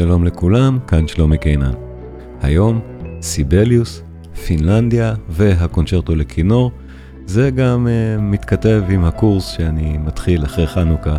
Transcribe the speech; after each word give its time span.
שלום 0.00 0.24
לכולם, 0.24 0.78
כאן 0.86 1.08
שלומי 1.08 1.38
קינן. 1.38 1.72
היום 2.42 2.80
סיבליוס, 3.22 4.02
פינלנדיה 4.46 5.14
והקונצ'רטו 5.28 6.14
לכינור. 6.14 6.70
זה 7.26 7.50
גם 7.50 7.86
uh, 7.86 8.20
מתכתב 8.20 8.82
עם 8.88 9.04
הקורס 9.04 9.46
שאני 9.46 9.98
מתחיל 9.98 10.44
אחרי 10.44 10.66
חנוכה 10.66 11.16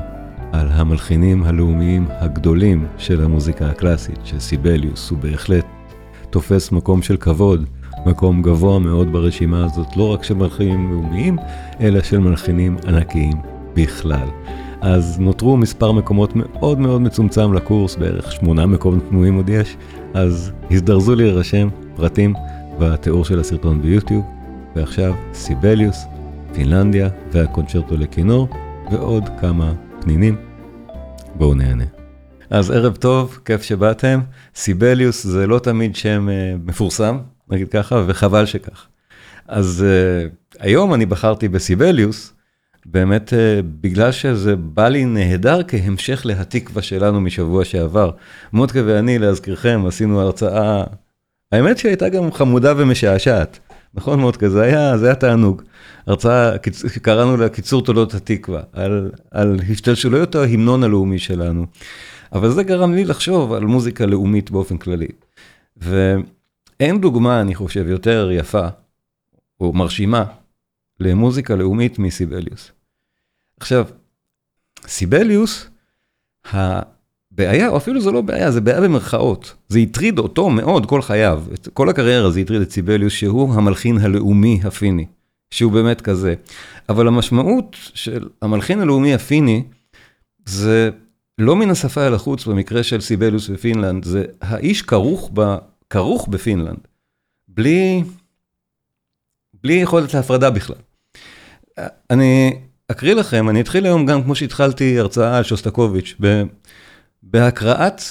על 0.51 0.67
המלחינים 0.71 1.43
הלאומיים 1.43 2.05
הגדולים 2.09 2.85
של 2.97 3.23
המוזיקה 3.23 3.69
הקלאסית, 3.69 4.19
שסיבליוס 4.23 5.09
הוא 5.09 5.19
בהחלט 5.19 5.65
תופס 6.29 6.71
מקום 6.71 7.01
של 7.01 7.17
כבוד, 7.17 7.65
מקום 8.05 8.41
גבוה 8.41 8.79
מאוד 8.79 9.11
ברשימה 9.11 9.65
הזאת, 9.65 9.97
לא 9.97 10.13
רק 10.13 10.23
של 10.23 10.33
מלחינים 10.33 10.91
לאומיים, 10.91 11.37
אלא 11.81 12.01
של 12.01 12.19
מלחינים 12.19 12.77
ענקיים 12.87 13.37
בכלל. 13.75 14.27
אז 14.81 15.19
נותרו 15.19 15.57
מספר 15.57 15.91
מקומות 15.91 16.35
מאוד 16.35 16.79
מאוד 16.79 17.01
מצומצם 17.01 17.53
לקורס, 17.53 17.95
בערך 17.95 18.31
שמונה 18.31 18.65
מקומות 18.65 19.03
פנויים 19.09 19.35
עוד 19.35 19.49
יש, 19.49 19.77
אז 20.13 20.51
הזדרזו 20.71 21.15
להירשם, 21.15 21.69
פרטים 21.95 22.33
בתיאור 22.79 23.25
של 23.25 23.39
הסרטון 23.39 23.81
ביוטיוב, 23.81 24.25
ועכשיו 24.75 25.13
סיבליוס, 25.33 26.05
פינלנדיה 26.53 27.09
והקונצ'רטו 27.31 27.97
לכינור, 27.97 28.47
ועוד 28.91 29.23
כמה 29.41 29.73
פנינים. 30.01 30.35
בואו 31.35 31.53
נהנה. 31.53 31.85
אז 32.49 32.71
ערב 32.71 32.95
טוב, 32.95 33.39
כיף 33.45 33.63
שבאתם. 33.63 34.19
סיבליוס 34.55 35.23
זה 35.23 35.47
לא 35.47 35.59
תמיד 35.59 35.95
שם 35.95 36.27
uh, 36.29 36.69
מפורסם, 36.69 37.17
נגיד 37.49 37.69
ככה, 37.69 38.03
וחבל 38.07 38.45
שכך. 38.45 38.87
אז 39.47 39.85
uh, 39.85 40.59
היום 40.59 40.93
אני 40.93 41.05
בחרתי 41.05 41.47
בסיבליוס, 41.47 42.33
באמת 42.85 43.33
אה, 43.33 43.59
בגלל 43.81 44.11
שזה 44.11 44.55
בא 44.55 44.87
לי 44.87 45.05
נהדר 45.05 45.59
כהמשך 45.67 46.21
להתקווה 46.25 46.81
שלנו 46.81 47.21
משבוע 47.21 47.65
שעבר. 47.65 48.11
מודקה 48.53 48.79
ואני, 48.85 49.19
להזכירכם, 49.19 49.83
עשינו 49.87 50.21
הרצאה, 50.21 50.83
האמת 51.51 51.77
שהייתה 51.77 52.09
גם 52.09 52.31
חמודה 52.31 52.73
ומשעשעת. 52.77 53.59
נכון 53.93 54.19
מודקה? 54.19 54.49
זה 54.49 54.61
היה, 54.61 54.97
זה 54.97 55.05
היה 55.05 55.15
תענוג. 55.15 55.61
הרצאה, 56.07 56.57
קראנו 57.01 57.37
לה 57.37 57.49
קיצור 57.49 57.81
תולדות 57.81 58.13
התקווה, 58.13 58.61
על, 58.73 59.11
על 59.31 59.59
השתלשלויות 59.69 60.35
ההמנון 60.35 60.83
הלאומי 60.83 61.19
שלנו. 61.19 61.65
אבל 62.33 62.49
זה 62.49 62.63
גרם 62.63 62.93
לי 62.93 63.05
לחשוב 63.05 63.53
על 63.53 63.63
מוזיקה 63.63 64.05
לאומית 64.05 64.51
באופן 64.51 64.77
כללי. 64.77 65.07
ואין 65.77 67.01
דוגמה, 67.01 67.41
אני 67.41 67.55
חושב, 67.55 67.87
יותר 67.87 68.29
יפה, 68.31 68.67
או 69.59 69.73
מרשימה, 69.73 70.25
למוזיקה 71.01 71.55
לאומית 71.55 71.99
מסיבליוס. 71.99 72.71
עכשיו, 73.59 73.85
סיבליוס, 74.87 75.67
הבעיה, 76.45 77.69
או 77.69 77.77
אפילו 77.77 78.01
זו 78.01 78.11
לא 78.11 78.21
בעיה, 78.21 78.51
זה 78.51 78.61
בעיה 78.61 78.81
במרכאות. 78.81 79.53
זה 79.69 79.79
הטריד 79.79 80.19
אותו 80.19 80.49
מאוד 80.49 80.85
כל 80.85 81.01
חייו. 81.01 81.43
את 81.53 81.67
כל 81.73 81.89
הקריירה 81.89 82.31
זה 82.31 82.39
הטריד 82.39 82.61
את 82.61 82.71
סיבליוס, 82.71 83.13
שהוא 83.13 83.53
המלחין 83.53 83.97
הלאומי 83.97 84.59
הפיני, 84.63 85.05
שהוא 85.51 85.71
באמת 85.71 86.01
כזה. 86.01 86.35
אבל 86.89 87.07
המשמעות 87.07 87.75
של 87.93 88.29
המלחין 88.41 88.79
הלאומי 88.79 89.13
הפיני, 89.13 89.63
זה 90.45 90.89
לא 91.37 91.55
מן 91.55 91.69
השפה 91.69 92.07
אל 92.07 92.13
החוץ 92.13 92.45
במקרה 92.45 92.83
של 92.83 93.01
סיבליוס 93.01 93.49
בפינלנד, 93.49 94.03
זה 94.03 94.25
האיש 94.41 94.81
כרוך, 94.81 95.31
ב, 95.33 95.55
כרוך 95.89 96.27
בפינלנד, 96.27 96.79
בלי, 97.47 98.03
בלי 99.63 99.73
יכולת 99.73 100.13
להפרדה 100.13 100.49
בכלל. 100.49 100.75
אני 102.09 102.53
אקריא 102.87 103.13
לכם, 103.13 103.49
אני 103.49 103.61
אתחיל 103.61 103.85
היום 103.85 104.05
גם 104.05 104.23
כמו 104.23 104.35
שהתחלתי 104.35 104.99
הרצאה 104.99 105.37
על 105.37 105.43
שוסטקוביץ', 105.43 106.15
בהקראת 107.23 108.01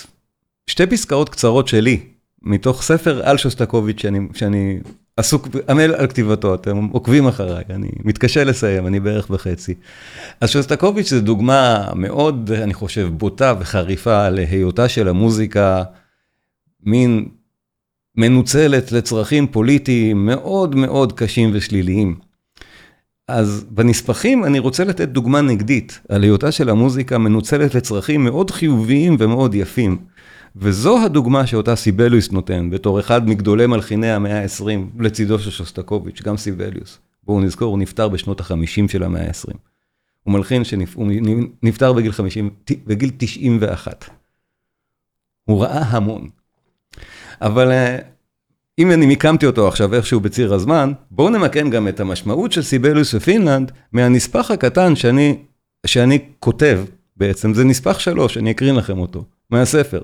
שתי 0.66 0.86
פסקאות 0.86 1.28
קצרות 1.28 1.68
שלי, 1.68 2.00
מתוך 2.42 2.82
ספר 2.82 3.28
על 3.28 3.36
שוסטקוביץ' 3.36 4.00
שאני, 4.02 4.18
שאני 4.34 4.78
עסוק, 5.16 5.48
עמל 5.68 5.94
על 5.94 6.06
כתיבתו, 6.06 6.54
אתם 6.54 6.84
עוקבים 6.84 7.26
אחריי, 7.26 7.64
אני 7.70 7.88
מתקשה 8.04 8.44
לסיים, 8.44 8.86
אני 8.86 9.00
בערך 9.00 9.28
בחצי. 9.28 9.74
אז 10.40 10.50
שוסטקוביץ' 10.50 11.08
זה 11.10 11.20
דוגמה 11.20 11.88
מאוד, 11.94 12.50
אני 12.52 12.74
חושב, 12.74 13.10
בוטה 13.12 13.54
וחריפה 13.60 14.28
להיותה 14.28 14.88
של 14.88 15.08
המוזיקה, 15.08 15.82
מין 16.82 17.28
מנוצלת 18.16 18.92
לצרכים 18.92 19.46
פוליטיים 19.46 20.26
מאוד 20.26 20.74
מאוד 20.74 21.12
קשים 21.12 21.50
ושליליים. 21.52 22.29
אז 23.32 23.64
בנספחים 23.70 24.44
אני 24.44 24.58
רוצה 24.58 24.84
לתת 24.84 25.08
דוגמה 25.08 25.40
נגדית 25.40 26.00
על 26.08 26.22
היותה 26.22 26.52
של 26.52 26.68
המוזיקה 26.68 27.18
מנוצלת 27.18 27.74
לצרכים 27.74 28.24
מאוד 28.24 28.50
חיוביים 28.50 29.16
ומאוד 29.18 29.54
יפים. 29.54 29.98
וזו 30.56 31.04
הדוגמה 31.04 31.46
שאותה 31.46 31.76
סיבליוס 31.76 32.30
נותן 32.32 32.70
בתור 32.70 33.00
אחד 33.00 33.28
מגדולי 33.28 33.66
מלחיני 33.66 34.10
המאה 34.10 34.42
ה-20 34.42 35.02
לצידו 35.02 35.38
של 35.38 35.50
שוסטקוביץ', 35.50 36.22
גם 36.22 36.36
סיבליוס. 36.36 36.98
בואו 37.24 37.40
נזכור, 37.40 37.70
הוא 37.70 37.78
נפטר 37.78 38.08
בשנות 38.08 38.40
ה-50 38.40 38.88
של 38.92 39.02
המאה 39.02 39.26
ה-20. 39.26 39.56
הוא 40.22 40.34
מלחין 40.34 40.64
שנפטר 40.64 41.92
בגיל 41.92 42.12
50, 42.12 42.50
בגיל 42.86 43.10
91. 43.16 44.04
הוא 45.44 45.62
ראה 45.62 45.82
המון. 45.82 46.28
אבל 47.40 47.72
אה, 47.72 47.98
אם 48.78 48.92
אני 48.92 49.06
מיקמתי 49.06 49.46
אותו 49.46 49.68
עכשיו 49.68 49.94
איכשהו 49.94 50.20
בציר 50.20 50.54
הזמן, 50.54 50.92
בואו 51.10 51.30
נמקם 51.30 51.70
גם 51.70 51.88
את 51.88 52.00
המשמעות 52.00 52.52
של 52.52 52.62
סיבליוס 52.62 53.14
ופינלנד 53.14 53.72
מהנספח 53.92 54.50
הקטן 54.50 54.96
שאני, 54.96 55.36
שאני 55.86 56.18
כותב 56.38 56.80
בעצם, 57.16 57.54
זה 57.54 57.64
נספח 57.64 57.98
שלוש, 57.98 58.36
אני 58.36 58.50
אקרין 58.50 58.76
לכם 58.76 58.98
אותו, 58.98 59.24
מהספר. 59.50 60.00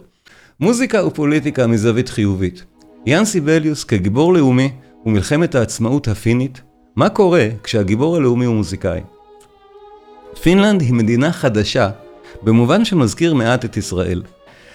מוזיקה 0.60 1.06
ופוליטיקה 1.06 1.66
מזווית 1.66 2.08
חיובית. 2.08 2.64
יאן 3.06 3.24
סיבליוס 3.24 3.84
כגיבור 3.84 4.34
לאומי 4.34 4.72
ומלחמת 5.06 5.54
העצמאות 5.54 6.08
הפינית, 6.08 6.60
מה 6.96 7.08
קורה 7.08 7.48
כשהגיבור 7.62 8.16
הלאומי 8.16 8.44
הוא 8.44 8.54
מוזיקאי? 8.54 9.00
פינלנד 10.42 10.80
היא 10.80 10.94
מדינה 10.94 11.32
חדשה, 11.32 11.90
במובן 12.42 12.84
שמזכיר 12.84 13.34
מעט 13.34 13.64
את 13.64 13.76
ישראל. 13.76 14.22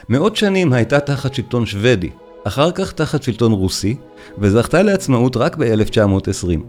מאות 0.10 0.36
שנים 0.36 0.74
הייתה 0.74 1.00
תחת 1.00 1.34
שלטון 1.34 1.66
שוודי, 1.66 2.10
אחר 2.44 2.72
כך 2.72 2.92
תחת 2.92 3.24
שלטון 3.24 3.52
רוסי, 3.52 3.96
וזכתה 4.38 4.82
לעצמאות 4.82 5.38
רק 5.38 5.58
ב-1920. 5.58 6.60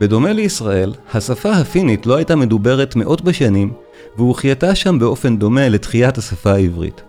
בדומה 0.00 0.32
לישראל, 0.32 0.92
השפה 1.14 1.52
הפינית 1.52 2.06
לא 2.06 2.16
הייתה 2.16 2.36
מדוברת 2.36 2.96
מאות 2.96 3.22
בשנים, 3.22 3.72
והוחייתה 4.16 4.74
שם 4.74 4.98
באופן 4.98 5.38
דומה 5.38 5.68
לתחיית 5.68 6.18
השפה 6.18 6.52
העברית. 6.52 7.02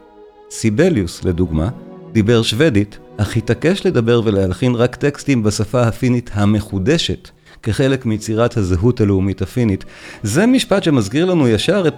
סיבליוס, 0.52 1.24
לדוגמה, 1.24 1.70
דיבר 2.12 2.42
שוודית, 2.42 3.00
אך 3.18 3.38
התעקש 3.38 3.86
לדבר 3.86 4.22
ולהלחין 4.24 4.76
רק 4.76 4.96
טקסטים 4.96 5.44
בשפה 5.44 5.82
הפינית 5.82 6.30
המחודשת, 6.34 7.30
כחלק 7.64 8.06
מיצירת 8.06 8.58
הזהות 8.58 9.02
הלאומית 9.02 9.42
הפינית. 9.42 9.86
זה 10.24 10.46
משפט 10.46 10.84
שמזכיר 10.84 11.26
לנו 11.26 11.48
ישר 11.48 11.88
את 11.88 11.94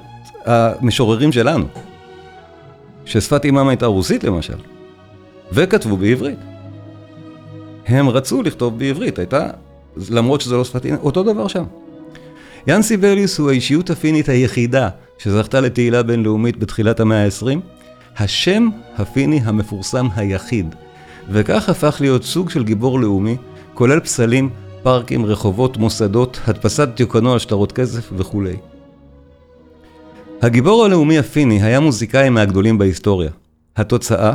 המשוררים 0.46 1.32
שלנו. 1.32 1.66
ששפת 3.06 3.46
אימם 3.46 3.68
הייתה 3.68 3.86
רוסית 3.86 4.24
למשל. 4.24 4.71
וכתבו 5.52 5.98
בעברית. 5.98 6.40
הם 7.88 8.10
רצו 8.10 8.42
לכתוב 8.42 8.80
בעברית, 8.80 9.20
הייתה, 9.20 9.50
למרות 10.10 10.42
שזה 10.42 10.56
לא 10.56 10.64
שפת 10.64 10.86
עניין, 10.86 11.00
אותו 11.04 11.24
דבר 11.24 11.48
שם. 11.48 11.64
יאן 12.68 12.82
סיבליוס 12.82 13.40
הוא 13.40 13.50
האישיות 13.50 13.90
הפינית 13.90 14.30
היחידה 14.30 14.90
שזכתה 15.18 15.62
לתהילה 15.62 16.04
בינלאומית 16.04 16.58
בתחילת 16.58 17.00
המאה 17.00 17.26
ה-20, 17.26 17.60
השם 18.18 18.68
הפיני 18.98 19.40
המפורסם 19.44 20.08
היחיד, 20.16 20.76
וכך 21.30 21.70
הפך 21.70 21.98
להיות 22.00 22.24
סוג 22.24 22.50
של 22.50 22.64
גיבור 22.64 23.00
לאומי, 23.00 23.38
כולל 23.74 24.00
פסלים, 24.00 24.50
פארקים, 24.84 25.26
רחובות, 25.26 25.78
מוסדות, 25.78 26.40
הדפסת 26.48 26.88
דיוקנו 26.96 27.34
על 27.34 27.40
שטרות 27.40 27.72
כסף 27.72 28.10
וכולי. 28.18 28.56
הגיבור 30.42 30.86
הלאומי 30.86 31.18
הפיני 31.20 31.62
היה 31.62 31.80
מוזיקאי 31.80 32.30
מהגדולים 32.30 32.78
בהיסטוריה. 32.78 33.30
התוצאה, 33.76 34.34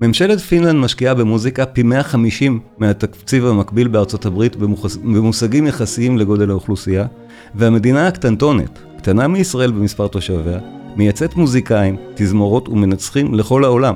ממשלת 0.00 0.40
פינלנד 0.40 0.84
משקיעה 0.84 1.14
במוזיקה 1.14 1.66
פי 1.66 1.82
150 1.82 2.60
מהתקציב 2.78 3.46
המקביל 3.46 3.88
בארצות 3.88 4.26
הברית 4.26 4.56
במושגים 5.04 5.66
יחסיים 5.66 6.18
לגודל 6.18 6.50
האוכלוסייה, 6.50 7.06
והמדינה 7.54 8.08
הקטנטונת, 8.08 8.78
קטנה 8.98 9.28
מישראל 9.28 9.70
במספר 9.70 10.08
תושביה, 10.08 10.58
מייצאת 10.96 11.36
מוזיקאים, 11.36 11.96
תזמורות 12.14 12.68
ומנצחים 12.68 13.34
לכל 13.34 13.64
העולם. 13.64 13.94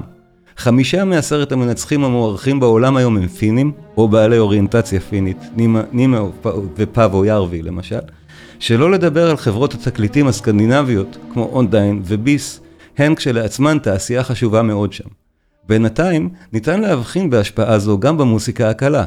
חמישה 0.56 1.04
מעשרת 1.04 1.52
המנצחים 1.52 2.04
המוערכים 2.04 2.60
בעולם 2.60 2.96
היום 2.96 3.16
הם 3.16 3.28
פינים, 3.28 3.72
או 3.96 4.08
בעלי 4.08 4.38
אוריינטציה 4.38 5.00
פינית, 5.00 5.38
נימה, 5.56 5.82
נימה 5.92 6.22
ופאבו 6.76 7.24
ירווי 7.24 7.62
למשל, 7.62 8.00
שלא 8.58 8.90
לדבר 8.90 9.30
על 9.30 9.36
חברות 9.36 9.74
התקליטים 9.74 10.26
הסקנדינביות, 10.26 11.16
כמו 11.32 11.50
אונדיין 11.52 12.02
וביס, 12.04 12.60
הן 12.98 13.14
כשלעצמן 13.14 13.78
תעשייה 13.78 14.24
חשובה 14.24 14.62
מאוד 14.62 14.92
שם. 14.92 15.19
בינתיים 15.70 16.28
ניתן 16.52 16.80
להבחין 16.80 17.30
בהשפעה 17.30 17.78
זו 17.78 17.98
גם 17.98 18.18
במוסיקה 18.18 18.70
הקלה. 18.70 19.04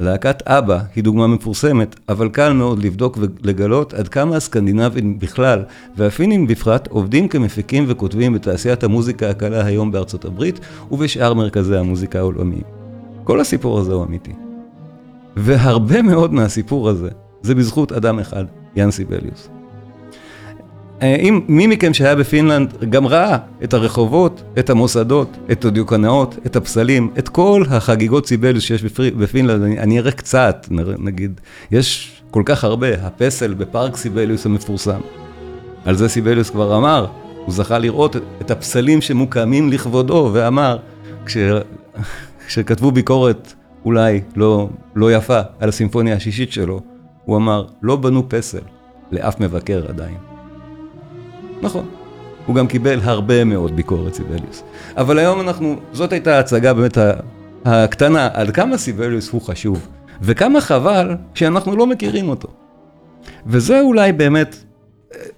להקת 0.00 0.42
אבא 0.46 0.78
היא 0.96 1.04
דוגמה 1.04 1.26
מפורסמת, 1.26 1.96
אבל 2.08 2.28
קל 2.28 2.52
מאוד 2.52 2.82
לבדוק 2.82 3.18
ולגלות 3.20 3.94
עד 3.94 4.08
כמה 4.08 4.36
הסקנדינבים 4.36 5.18
בכלל, 5.18 5.64
והפינים 5.96 6.46
בפרט, 6.46 6.88
עובדים 6.88 7.28
כמפיקים 7.28 7.84
וכותבים 7.88 8.34
בתעשיית 8.34 8.84
המוזיקה 8.84 9.30
הקלה 9.30 9.64
היום 9.64 9.92
בארצות 9.92 10.24
הברית 10.24 10.60
ובשאר 10.90 11.34
מרכזי 11.34 11.76
המוזיקה 11.76 12.18
העולמיים. 12.18 12.62
כל 13.24 13.40
הסיפור 13.40 13.78
הזה 13.78 13.92
הוא 13.92 14.04
אמיתי. 14.04 14.32
והרבה 15.36 16.02
מאוד 16.02 16.32
מהסיפור 16.32 16.88
הזה, 16.88 17.08
זה 17.42 17.54
בזכות 17.54 17.92
אדם 17.92 18.18
אחד, 18.18 18.44
יאן 18.76 18.90
סיבליוס. 18.90 19.57
אה, 21.02 21.16
אם 21.16 21.40
מי 21.48 21.66
מכם 21.66 21.94
שהיה 21.94 22.14
בפינלנד 22.14 22.84
גם 22.90 23.06
ראה 23.06 23.38
את 23.64 23.74
הרחובות, 23.74 24.42
את 24.58 24.70
המוסדות, 24.70 25.36
את 25.52 25.64
הדיוקנאות, 25.64 26.38
את 26.46 26.56
הפסלים, 26.56 27.10
את 27.18 27.28
כל 27.28 27.62
החגיגות 27.70 28.26
סיבליוס 28.26 28.64
שיש 28.64 28.84
בפינלנד, 28.98 29.62
אני, 29.62 29.78
אני 29.78 29.98
אראה 29.98 30.10
קצת, 30.10 30.66
נגיד, 30.98 31.40
יש 31.70 32.12
כל 32.30 32.42
כך 32.44 32.64
הרבה, 32.64 32.88
הפסל 33.06 33.54
בפארק 33.54 33.96
סיבליוס 33.96 34.46
המפורסם. 34.46 35.00
על 35.84 35.94
זה 35.94 36.08
סיבליוס 36.08 36.50
כבר 36.50 36.76
אמר, 36.76 37.06
הוא 37.44 37.54
זכה 37.54 37.78
לראות 37.78 38.16
את 38.40 38.50
הפסלים 38.50 39.00
שמוקמים 39.00 39.72
לכבודו, 39.72 40.30
ואמר, 40.32 40.78
כש, 41.26 41.36
כשכתבו 42.46 42.90
ביקורת 42.90 43.52
אולי 43.84 44.20
לא, 44.36 44.68
לא 44.94 45.12
יפה 45.12 45.40
על 45.60 45.68
הסימפוניה 45.68 46.14
השישית 46.14 46.52
שלו, 46.52 46.80
הוא 47.24 47.36
אמר, 47.36 47.64
לא 47.82 47.96
בנו 47.96 48.28
פסל 48.28 48.62
לאף 49.12 49.40
מבקר 49.40 49.84
עדיין. 49.88 50.37
נכון. 51.62 51.86
הוא 52.46 52.56
גם 52.56 52.66
קיבל 52.66 53.00
הרבה 53.02 53.44
מאוד 53.44 53.76
ביקורת 53.76 54.14
סיבליוס. 54.14 54.62
אבל 54.96 55.18
היום 55.18 55.40
אנחנו, 55.40 55.76
זאת 55.92 56.12
הייתה 56.12 56.36
ההצגה 56.36 56.74
באמת 56.74 56.98
הקטנה, 57.64 58.28
עד 58.32 58.50
כמה 58.50 58.78
סיבליוס 58.78 59.30
הוא 59.30 59.42
חשוב, 59.42 59.88
וכמה 60.22 60.60
חבל 60.60 61.14
שאנחנו 61.34 61.76
לא 61.76 61.86
מכירים 61.86 62.28
אותו. 62.28 62.48
וזה 63.46 63.80
אולי 63.80 64.12
באמת, 64.12 64.56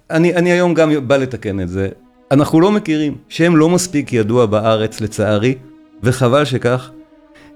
אני, 0.09 0.35
אני 0.35 0.51
היום 0.51 0.73
גם 0.73 1.07
בא 1.07 1.17
לתקן 1.17 1.59
את 1.59 1.69
זה, 1.69 1.89
אנחנו 2.31 2.61
לא 2.61 2.71
מכירים, 2.71 3.15
שם 3.29 3.55
לא 3.55 3.69
מספיק 3.69 4.13
ידוע 4.13 4.45
בארץ 4.45 5.01
לצערי, 5.01 5.55
וחבל 6.03 6.45
שכך, 6.45 6.91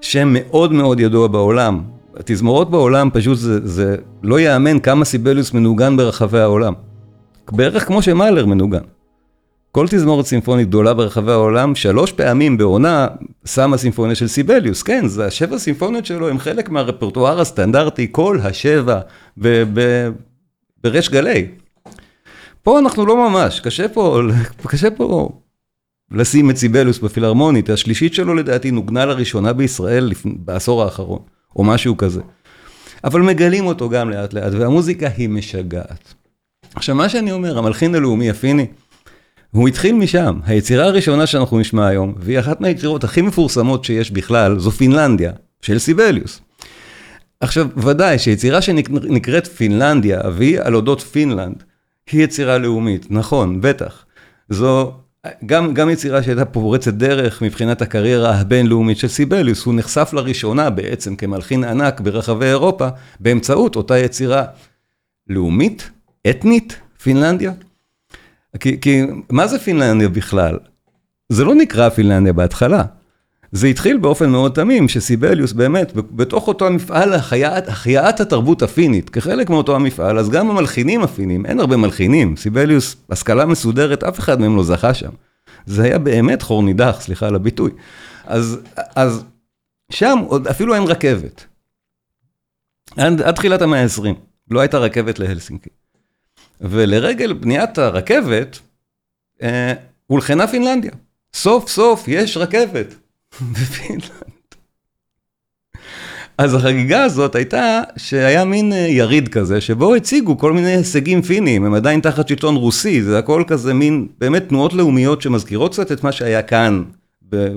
שם 0.02 0.30
מאוד 0.32 0.74
מאוד 0.74 1.00
ידוע 1.00 1.28
בעולם. 1.28 1.82
התזמורות 2.18 2.72
בעולם 2.72 3.10
פשוט 3.14 3.38
זה, 3.38 3.68
זה 3.68 3.96
לא 4.24 4.40
ייאמן 4.40 4.80
כמה 4.80 5.06
סיבליוס 5.06 5.54
מנוגן 5.54 5.98
ברחבי 5.98 6.40
העולם. 6.40 6.74
בערך 7.52 7.88
כמו 7.88 8.02
שמאלר 8.02 8.46
מנוגן. 8.46 8.84
כל 9.72 9.88
תזמורת 9.90 10.26
סימפונית 10.26 10.68
גדולה 10.68 10.94
ברחבי 10.94 11.32
העולם, 11.32 11.76
שלוש 11.76 12.12
פעמים 12.12 12.58
בעונה 12.58 13.08
שמה 13.46 13.78
סימפוניה 13.78 14.16
של 14.16 14.28
סיבליוס. 14.28 14.84
כן, 14.84 15.08
זה 15.08 15.26
השבע 15.26 15.58
סימפוניות 15.58 16.06
שלו 16.06 16.30
הם 16.30 16.40
חלק 16.40 16.70
מהרפרטואר 16.70 17.40
הסטנדרטי, 17.42 18.08
כל 18.12 18.40
השבע 18.44 19.00
ב- 19.38 19.64
ב- 19.74 20.10
בריש 20.84 21.10
גלי. 21.10 21.48
פה 22.64 22.80
אנחנו 22.80 23.06
לא 23.06 23.30
ממש, 23.30 23.60
קשה 23.60 23.88
פה, 23.88 24.22
קשה 24.68 24.92
פה 24.92 25.30
לשים 26.12 26.50
את 26.50 26.58
סיבליוס 26.58 27.00
בפילהרמונית. 27.00 27.70
השלישית 27.70 28.14
שלו 28.14 28.34
לדעתי 28.34 28.72
נוגנה 28.72 29.06
לראשונה 29.06 29.54
בישראל 29.54 30.12
בעשור 30.26 30.84
האחרון, 30.84 31.20
או 31.56 31.64
משהו 31.64 31.98
כזה. 31.98 32.22
אבל 33.04 33.22
מגלים 33.22 33.66
אותו 33.66 33.90
גם 33.90 34.10
לאט 34.10 34.34
לאט, 34.34 34.54
והמוזיקה 34.54 35.08
היא 35.18 35.30
משגעת. 35.30 36.14
עכשיו, 36.76 36.96
מה 36.96 37.10
שאני 37.10 37.32
אומר, 37.32 37.58
המלחין 37.58 37.96
הלאומי 37.96 38.30
הפיני, 38.30 38.68
הוא 39.52 39.68
התחיל 39.68 39.96
משם. 39.96 40.40
היצירה 40.46 40.86
הראשונה 40.86 41.28
שאנחנו 41.28 41.60
נשמע 41.60 41.88
היום, 41.88 42.16
והיא 42.18 42.40
אחת 42.40 42.62
מהיצירות 42.62 43.04
הכי 43.04 43.22
מפורסמות 43.22 43.86
שיש 43.86 44.12
בכלל, 44.12 44.60
זו 44.60 44.72
פינלנדיה, 44.72 45.32
של 45.62 45.80
סיבליוס. 45.80 46.42
עכשיו, 47.40 47.68
ודאי 47.78 48.20
שיצירה 48.20 48.62
שנקראת 48.62 49.48
פינלנדיה, 49.48 50.22
והיא 50.34 50.60
על 50.60 50.76
אודות 50.76 51.02
פינלנד, 51.02 51.64
היא 52.12 52.24
יצירה 52.24 52.58
לאומית, 52.58 53.08
נכון, 53.10 53.62
בטח. 53.62 54.06
זו 54.50 54.92
גם, 55.46 55.74
גם 55.74 55.90
יצירה 55.90 56.24
שהייתה 56.24 56.46
פורצת 56.46 56.94
דרך 56.94 57.42
מבחינת 57.42 57.82
הקריירה 57.82 58.36
הבינלאומית 58.36 58.98
של 58.98 59.08
סיבליוס, 59.08 59.66
הוא 59.66 59.74
נחשף 59.74 60.10
לראשונה 60.14 60.70
בעצם 60.70 61.16
כמלחין 61.16 61.64
ענק 61.64 62.00
ברחבי 62.00 62.46
אירופה, 62.46 62.88
באמצעות 63.20 63.76
אותה 63.76 63.98
יצירה 63.98 64.44
לאומית, 65.28 65.90
אתנית, 66.30 66.80
פינלנדיה? 67.04 67.52
כי, 68.60 68.82
כי 68.82 69.02
מה 69.30 69.48
זה 69.48 69.60
פינלנדיה 69.60 70.10
בכלל? 70.10 70.58
זה 71.30 71.44
לא 71.44 71.56
נקרא 71.56 71.90
פינלנדיה 71.90 72.34
בהתחלה. 72.34 72.84
זה 73.52 73.68
התחיל 73.68 73.98
באופן 73.98 74.30
מאוד 74.30 74.52
תמים, 74.54 74.88
שסיבליוס 74.88 75.54
באמת, 75.54 75.92
בתוך 75.96 76.48
אותו 76.48 76.68
המפעל, 76.68 77.14
החייאת, 77.14 77.68
החייאת 77.68 78.20
התרבות 78.20 78.62
הפינית, 78.62 79.10
כחלק 79.10 79.50
מאותו 79.50 79.76
המפעל, 79.76 80.20
אז 80.20 80.30
גם 80.30 80.50
המלחינים 80.50 81.02
הפינים, 81.02 81.46
אין 81.46 81.60
הרבה 81.60 81.78
מלחינים, 81.78 82.36
סיבליוס, 82.36 82.96
השכלה 83.10 83.46
מסודרת, 83.46 84.04
אף 84.04 84.20
אחד 84.20 84.40
מהם 84.40 84.56
לא 84.56 84.64
זכה 84.64 84.94
שם. 84.94 85.10
זה 85.66 85.84
היה 85.84 85.98
באמת 85.98 86.42
חור 86.42 86.64
נידח, 86.64 86.98
סליחה 87.02 87.28
על 87.28 87.36
הביטוי. 87.36 87.72
אז, 88.26 88.60
אז 88.96 89.26
שם 89.92 90.20
עוד 90.28 90.48
אפילו 90.48 90.76
אין 90.76 90.84
רכבת. 90.84 91.46
עד, 92.98 93.22
עד 93.22 93.36
תחילת 93.36 93.62
המאה 93.62 93.84
ה-20, 93.84 94.16
לא 94.52 94.60
הייתה 94.60 94.78
רכבת 94.78 95.20
להלסינקי. 95.20 95.70
ולרגל 96.62 97.34
בניית 97.34 97.78
הרכבת, 97.78 98.60
אה, 99.42 99.74
הולחנה 100.08 100.48
פינלנדיה. 100.48 100.92
סוף 101.34 101.70
סוף 101.70 102.08
יש 102.08 102.38
רכבת 102.38 102.96
בפינלנד. 103.54 104.26
אז 106.38 106.54
החגיגה 106.54 107.04
הזאת 107.04 107.36
הייתה 107.36 107.82
שהיה 107.98 108.46
מין 108.46 108.74
אה, 108.74 108.78
יריד 108.78 109.28
כזה, 109.28 109.62
שבו 109.62 109.96
הציגו 109.96 110.38
כל 110.38 110.54
מיני 110.54 110.76
הישגים 110.76 111.22
פיניים, 111.22 111.66
הם 111.66 111.74
עדיין 111.74 112.00
תחת 112.00 112.28
שלטון 112.28 112.56
רוסי, 112.56 113.02
זה 113.02 113.20
הכל 113.20 113.44
כזה 113.48 113.74
מין, 113.74 114.08
באמת 114.18 114.50
תנועות 114.50 114.74
לאומיות 114.74 115.22
שמזכירות 115.22 115.72
קצת 115.72 115.92
את 115.92 116.04
מה 116.04 116.12
שהיה 116.12 116.42
כאן 116.42 116.84
ב, 117.30 117.48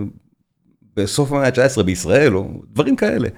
בסוף 0.96 1.32
המאה 1.32 1.46
ה-19 1.46 1.82
בישראל, 1.82 2.36
או 2.36 2.62
דברים 2.72 2.96
כאלה. 2.96 3.28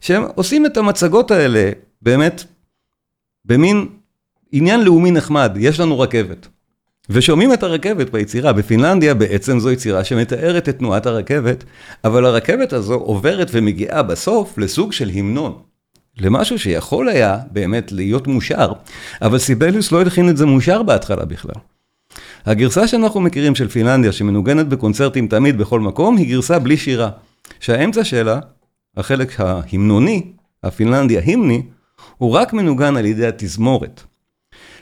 שהם 0.00 0.22
עושים 0.34 0.66
את 0.66 0.76
המצגות 0.76 1.30
האלה, 1.30 1.70
באמת, 2.02 2.44
במין 3.44 3.86
עניין 4.52 4.84
לאומי 4.84 5.10
נחמד, 5.10 5.52
יש 5.60 5.80
לנו 5.80 6.00
רכבת. 6.00 6.48
ושומעים 7.10 7.52
את 7.52 7.62
הרכבת 7.62 8.10
ביצירה, 8.10 8.52
בפינלנדיה 8.52 9.14
בעצם 9.14 9.58
זו 9.58 9.70
יצירה 9.70 10.04
שמתארת 10.04 10.68
את 10.68 10.78
תנועת 10.78 11.06
הרכבת, 11.06 11.64
אבל 12.04 12.24
הרכבת 12.24 12.72
הזו 12.72 12.94
עוברת 12.94 13.48
ומגיעה 13.52 14.02
בסוף 14.02 14.58
לסוג 14.58 14.92
של 14.92 15.10
המנון. 15.14 15.58
למשהו 16.18 16.58
שיכול 16.58 17.08
היה 17.08 17.38
באמת 17.50 17.92
להיות 17.92 18.26
מושר, 18.26 18.72
אבל 19.22 19.38
סיבליוס 19.38 19.92
לא 19.92 20.00
הלחין 20.00 20.28
את 20.28 20.36
זה 20.36 20.46
מושר 20.46 20.82
בהתחלה 20.82 21.24
בכלל. 21.24 21.60
הגרסה 22.46 22.88
שאנחנו 22.88 23.20
מכירים 23.20 23.54
של 23.54 23.68
פינלנדיה, 23.68 24.12
שמנוגנת 24.12 24.68
בקונצרטים 24.68 25.28
תמיד 25.28 25.58
בכל 25.58 25.80
מקום, 25.80 26.16
היא 26.16 26.28
גרסה 26.28 26.58
בלי 26.58 26.76
שירה. 26.76 27.10
שהאמצע 27.60 28.04
שלה, 28.04 28.38
החלק 28.96 29.40
ההמנוני, 29.40 30.32
הפינלנדי 30.62 31.18
ההימני, 31.18 31.62
הוא 32.18 32.30
רק 32.30 32.52
מנוגן 32.52 32.96
על 32.96 33.06
ידי 33.06 33.26
התזמורת. 33.26 34.02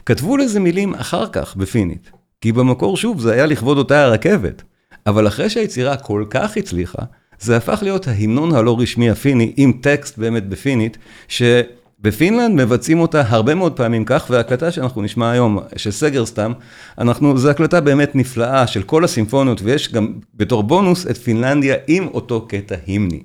כתבו 0.07 0.37
לזה 0.37 0.61
מילים 0.61 0.95
אחר 0.95 1.27
כך 1.33 1.57
בפינית, 1.57 2.11
כי 2.41 2.53
במקור 2.53 2.97
שוב 2.97 3.21
זה 3.21 3.33
היה 3.33 3.47
לכבוד 3.47 3.79
אותה 3.79 4.05
הרכבת, 4.05 4.63
אבל 5.07 5.29
אחרי 5.29 5.51
שהיצירה 5.51 5.97
כל 5.97 6.25
כך 6.31 6.57
הצליחה, 6.57 7.03
זה 7.41 7.57
הפך 7.57 7.79
להיות 7.83 8.09
ההמנון 8.09 8.55
הלא 8.55 8.81
רשמי 8.81 9.11
הפיני 9.11 9.53
עם 9.57 9.73
טקסט 9.81 10.19
באמת 10.19 10.49
בפינית, 10.49 10.99
שבפינלנד 11.29 12.63
מבצעים 12.63 13.01
אותה 13.01 13.23
הרבה 13.27 13.55
מאוד 13.55 13.73
פעמים 13.73 14.05
כך, 14.05 14.27
וההקלטה 14.31 14.71
שאנחנו 14.71 15.03
נשמע 15.03 15.31
היום, 15.31 15.59
של 15.77 15.91
סגר 15.91 16.27
סתם, 16.27 16.53
אנחנו, 16.99 17.39
זו 17.39 17.51
הקלטה 17.51 17.81
באמת 17.81 18.17
נפלאה 18.17 18.67
של 18.67 18.83
כל 18.83 19.05
הסימפוניות, 19.05 19.63
ויש 19.63 19.93
גם 19.93 20.13
בתור 20.35 20.63
בונוס 20.63 21.07
את 21.07 21.17
פינלנדיה 21.17 21.77
עם 21.87 22.07
אותו 22.07 22.47
קטע 22.49 22.75
המני. 22.89 23.23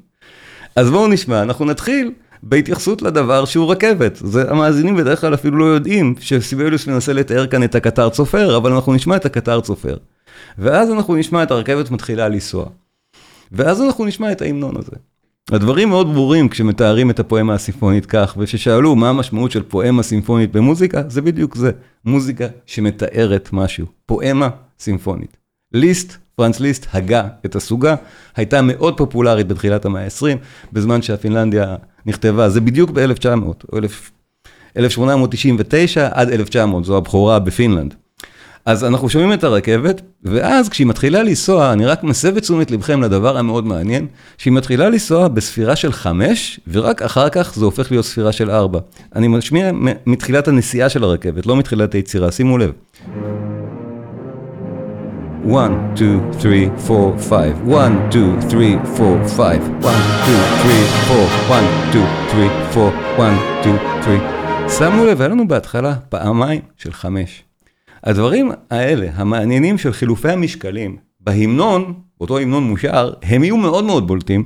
אז 0.75 0.89
בואו 0.89 1.07
נשמע, 1.07 1.41
אנחנו 1.41 1.65
נתחיל. 1.65 2.11
בהתייחסות 2.43 3.01
לדבר 3.01 3.45
שהוא 3.45 3.71
רכבת. 3.71 4.15
זה 4.15 4.51
המאזינים 4.51 4.95
בדרך 4.95 5.21
כלל 5.21 5.33
אפילו 5.33 5.57
לא 5.57 5.65
יודעים 5.65 6.15
שסיבליוס 6.19 6.87
מנסה 6.87 7.13
לתאר 7.13 7.47
כאן 7.47 7.63
את 7.63 7.75
הקטר 7.75 8.09
צופר, 8.09 8.57
אבל 8.57 8.73
אנחנו 8.73 8.93
נשמע 8.93 9.15
את 9.15 9.25
הקטר 9.25 9.61
צופר. 9.61 9.97
ואז 10.57 10.91
אנחנו 10.91 11.15
נשמע 11.15 11.43
את 11.43 11.51
הרכבת 11.51 11.91
מתחילה 11.91 12.29
לנסוע. 12.29 12.65
ואז 13.51 13.81
אנחנו 13.81 14.05
נשמע 14.05 14.31
את 14.31 14.41
ההמנון 14.41 14.77
הזה. 14.77 14.91
הדברים 15.51 15.89
מאוד 15.89 16.13
ברורים 16.13 16.49
כשמתארים 16.49 17.09
את 17.09 17.19
הפואמה 17.19 17.53
הסימפונית 17.53 18.05
כך, 18.05 18.35
וכששאלו 18.39 18.95
מה 18.95 19.09
המשמעות 19.09 19.51
של 19.51 19.63
פואמה 19.63 20.03
סימפונית 20.03 20.51
במוזיקה, 20.51 21.01
זה 21.07 21.21
בדיוק 21.21 21.55
זה, 21.55 21.71
מוזיקה 22.05 22.45
שמתארת 22.65 23.49
משהו, 23.53 23.85
פואמה 24.05 24.49
סימפונית. 24.79 25.37
ליסט, 25.73 26.17
פרנס 26.39 26.59
ליסט, 26.59 26.85
הגה 26.93 27.27
את 27.45 27.55
הסוגה, 27.55 27.95
הייתה 28.35 28.61
מאוד 28.61 28.97
פופולרית 28.97 29.47
בתחילת 29.47 29.85
המאה 29.85 30.03
ה-20, 30.03 30.37
בזמן 30.73 31.01
שהפינלנדיה 31.01 31.75
נכתבה, 32.05 32.49
זה 32.49 32.61
בדיוק 32.61 32.89
ב-1900, 32.89 33.65
או 33.73 33.79
1899 34.77 36.09
עד 36.13 36.29
1900, 36.29 36.85
זו 36.85 36.97
הבכורה 36.97 37.39
בפינלנד. 37.39 37.93
אז 38.65 38.83
אנחנו 38.83 39.09
שומעים 39.09 39.33
את 39.33 39.43
הרכבת, 39.43 40.01
ואז 40.23 40.69
כשהיא 40.69 40.87
מתחילה 40.87 41.23
לנסוע, 41.23 41.73
אני 41.73 41.85
רק 41.85 42.03
מסב 42.03 42.37
את 42.37 42.43
תשומת 42.43 42.71
לבכם 42.71 43.01
לדבר 43.01 43.37
המאוד 43.37 43.65
מעניין, 43.65 44.07
שהיא 44.37 44.53
מתחילה 44.53 44.89
לנסוע 44.89 45.27
בספירה 45.27 45.75
של 45.75 45.91
5, 45.91 46.59
ורק 46.67 47.01
אחר 47.01 47.29
כך 47.29 47.53
זה 47.55 47.65
הופך 47.65 47.91
להיות 47.91 48.05
ספירה 48.05 48.31
של 48.31 48.51
4. 48.51 48.79
אני 49.15 49.27
משמיע 49.27 49.71
מתחילת 50.05 50.47
הנסיעה 50.47 50.89
של 50.89 51.03
הרכבת, 51.03 51.45
לא 51.45 51.55
מתחילת 51.55 51.93
היצירה, 51.93 52.31
שימו 52.31 52.57
לב. 52.57 52.71
1, 55.45 55.95
2, 55.95 56.19
3, 56.39 56.69
4, 56.89 57.17
5, 57.17 57.31
1, 57.73 57.91
2, 58.11 58.39
3, 58.49 58.75
4, 58.99 59.27
5, 59.27 59.57
1, 59.83 60.03
2, 60.23 60.39
3, 60.59 60.79
4, 61.11 61.27
1, 61.47 61.63
2, 61.91 62.07
3, 62.31 62.49
4, 62.77 62.91
1, 63.17 63.33
2, 63.61 63.75
3. 64.03 64.21
שימו 64.77 65.05
לב, 65.05 65.21
היה 65.21 65.27
לנו 65.27 65.47
בהתחלה 65.47 65.95
פעמיים 66.09 66.61
של 66.77 66.93
5. 66.93 67.43
הדברים 68.03 68.51
האלה, 68.71 69.07
המעניינים 69.13 69.77
של 69.77 69.93
חילופי 69.93 70.29
המשקלים, 70.29 70.97
בהמנון, 71.19 71.93
אותו 72.21 72.37
המנון 72.37 72.63
מושר, 72.63 73.13
הם 73.23 73.43
יהיו 73.43 73.57
מאוד 73.57 73.83
מאוד 73.83 74.07
בולטים, 74.07 74.43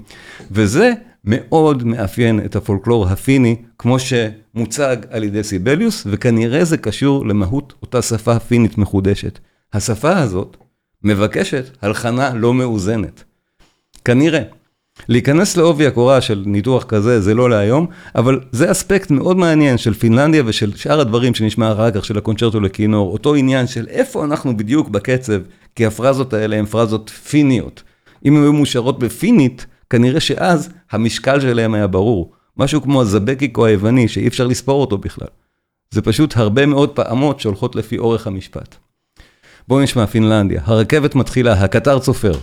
וזה 0.52 0.94
מאוד 1.26 1.84
מאפיין 1.84 2.40
את 2.46 2.56
הפולקלור 2.56 3.08
הפיני, 3.08 3.56
כמו 3.78 3.98
שמוצג 4.00 4.98
על 5.10 5.24
ידי 5.24 5.44
סיבליוס, 5.44 6.08
וכנראה 6.12 6.66
זה 6.66 6.78
קשור 6.78 7.26
למהות 7.26 7.74
אותה 7.82 8.02
שפה 8.02 8.40
פינית 8.40 8.78
מחודשת. 8.78 9.40
השפה 9.74 10.18
הזאת 10.18 10.58
מבקשת 11.04 11.78
הלחנה 11.82 12.34
לא 12.34 12.54
מאוזנת. 12.54 13.24
כנראה. 14.06 14.42
להיכנס 15.10 15.58
לעובי 15.58 15.88
הקורה 15.88 16.22
של 16.22 16.44
ניתוח 16.46 16.84
כזה 16.84 17.22
זה 17.22 17.34
לא 17.34 17.50
להיום, 17.50 17.88
אבל 18.16 18.40
זה 18.52 18.72
אספקט 18.72 19.12
מאוד 19.12 19.38
מעניין 19.38 19.78
של 19.78 19.94
פינלנדיה 19.94 20.44
ושל 20.46 20.76
שאר 20.76 21.00
הדברים 21.00 21.34
שנשמע 21.34 21.72
אחר 21.74 21.92
כך 21.92 22.06
של 22.06 22.18
הקונצ'רטו 22.18 22.60
לכינור, 22.60 23.12
אותו 23.12 23.36
עניין 23.36 23.68
של 23.68 23.88
איפה 23.88 24.26
אנחנו 24.26 24.58
בדיוק 24.58 24.90
בקצב, 24.90 25.42
כי 25.76 25.86
הפרזות 25.86 26.34
האלה 26.34 26.56
הן 26.56 26.66
פרזות 26.66 27.10
פיניות. 27.10 27.84
אם 28.26 28.36
הן 28.36 28.44
היו 28.44 28.54
מאושרות 28.54 29.00
בפינית, 29.00 29.66
כנראה 29.90 30.20
שאז 30.20 30.70
המשקל 30.92 31.40
שלהם 31.40 31.74
היה 31.74 31.88
ברור. 31.88 32.32
משהו 32.58 32.82
כמו 32.82 33.02
הזבקיקו 33.02 33.66
היווני 33.66 34.08
שאי 34.08 34.28
אפשר 34.28 34.48
לספור 34.48 34.82
אותו 34.82 34.98
בכלל. 34.98 35.28
זה 35.92 36.02
פשוט 36.02 36.38
הרבה 36.38 36.66
מאוד 36.66 36.90
פעמות 36.90 37.40
שהולכות 37.40 37.76
לפי 37.76 37.98
אורך 37.98 38.28
המשפט. 38.28 38.76
בואו 39.68 39.82
נשמע 39.82 40.06
פינלנדיה, 40.06 40.62
הרכבת 40.66 41.16
מתחילה, 41.16 41.54
הקטר 41.54 42.00
צופר. 42.00 42.34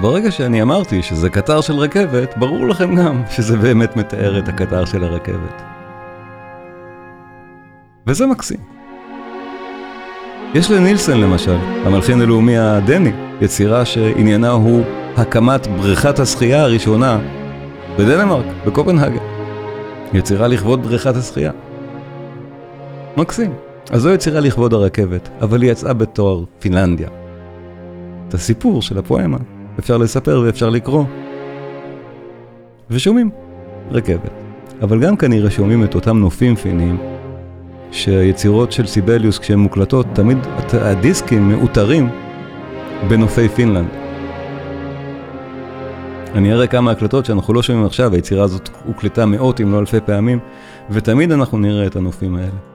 ברגע 0.00 0.30
שאני 0.30 0.62
אמרתי 0.62 1.02
שזה 1.02 1.30
קטר 1.30 1.60
של 1.60 1.72
רכבת, 1.72 2.36
ברור 2.36 2.68
לכם 2.68 2.94
גם 2.94 3.22
שזה 3.30 3.56
באמת 3.56 3.96
מתאר 3.96 4.38
את 4.38 4.48
הקטר 4.48 4.84
של 4.84 5.04
הרכבת. 5.04 5.62
וזה 8.06 8.26
מקסים. 8.26 8.60
יש 10.54 10.70
לנילסון 10.70 11.20
למשל, 11.20 11.56
המלחין 11.84 12.20
הלאומי 12.20 12.58
הדני, 12.58 13.12
יצירה 13.40 13.84
שעניינה 13.84 14.50
הוא 14.50 14.84
הקמת 15.16 15.66
בריכת 15.66 16.18
השחייה 16.18 16.62
הראשונה 16.62 17.18
בדנמרק, 17.98 18.46
בקופנהגן. 18.66 19.24
יצירה 20.12 20.48
לכבוד 20.48 20.82
בריכת 20.82 21.16
השחייה. 21.16 21.52
מקסים. 23.16 23.52
אז 23.90 24.02
זו 24.02 24.10
יצירה 24.10 24.40
לכבוד 24.40 24.74
הרכבת, 24.74 25.28
אבל 25.40 25.62
היא 25.62 25.70
יצאה 25.70 25.92
בתואר 25.92 26.44
פינלנדיה. 26.58 27.08
את 28.28 28.34
הסיפור 28.34 28.82
של 28.82 28.98
הפואמה 28.98 29.38
אפשר 29.80 29.96
לספר 29.96 30.42
ואפשר 30.44 30.70
לקרוא. 30.70 31.04
ושומעים 32.90 33.30
רכבת. 33.90 34.30
אבל 34.82 35.00
גם 35.00 35.16
כנראה 35.16 35.50
שומעים 35.50 35.84
את 35.84 35.94
אותם 35.94 36.18
נופים 36.18 36.56
פיניים, 36.56 36.98
שהיצירות 37.92 38.72
של 38.72 38.86
סיבליוס 38.86 39.38
כשהן 39.38 39.58
מוקלטות, 39.58 40.06
תמיד 40.12 40.38
הדיסקים 40.72 41.48
מאותרים 41.48 42.08
בנופי 43.08 43.48
פינלנד. 43.48 43.88
אני 46.34 46.52
אראה 46.52 46.66
כמה 46.66 46.90
הקלטות 46.90 47.24
שאנחנו 47.24 47.54
לא 47.54 47.62
שומעים 47.62 47.86
עכשיו, 47.86 48.14
היצירה 48.14 48.44
הזאת 48.44 48.68
הוקלטה 48.86 49.26
מאות 49.26 49.60
אם 49.60 49.72
לא 49.72 49.78
אלפי 49.78 50.00
פעמים, 50.00 50.38
ותמיד 50.90 51.32
אנחנו 51.32 51.58
נראה 51.58 51.86
את 51.86 51.96
הנופים 51.96 52.36
האלה. 52.36 52.69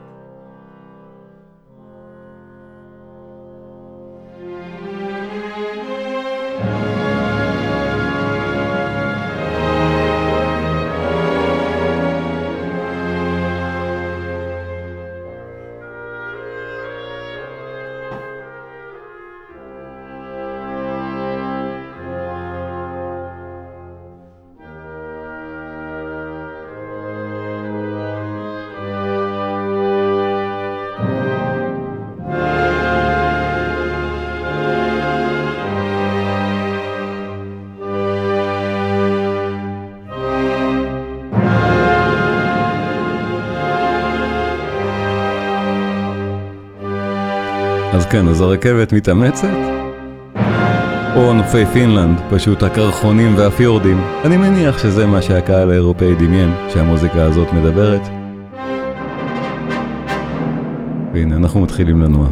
הרכבת 48.55 48.93
מתאמצת? 48.93 49.57
או 51.15 51.33
נופי 51.33 51.65
פינלנד, 51.65 52.17
פשוט 52.29 52.63
הקרחונים 52.63 53.35
והפיורדים. 53.38 54.01
אני 54.25 54.38
מניח 54.38 54.77
שזה 54.77 55.05
מה 55.05 55.21
שהקהל 55.21 55.71
האירופאי 55.71 56.15
דמיין, 56.15 56.53
שהמוזיקה 56.69 57.24
הזאת 57.24 57.53
מדברת. 57.53 58.01
והנה, 61.13 61.35
אנחנו 61.35 61.62
מתחילים 61.62 62.01
לנוע. 62.01 62.27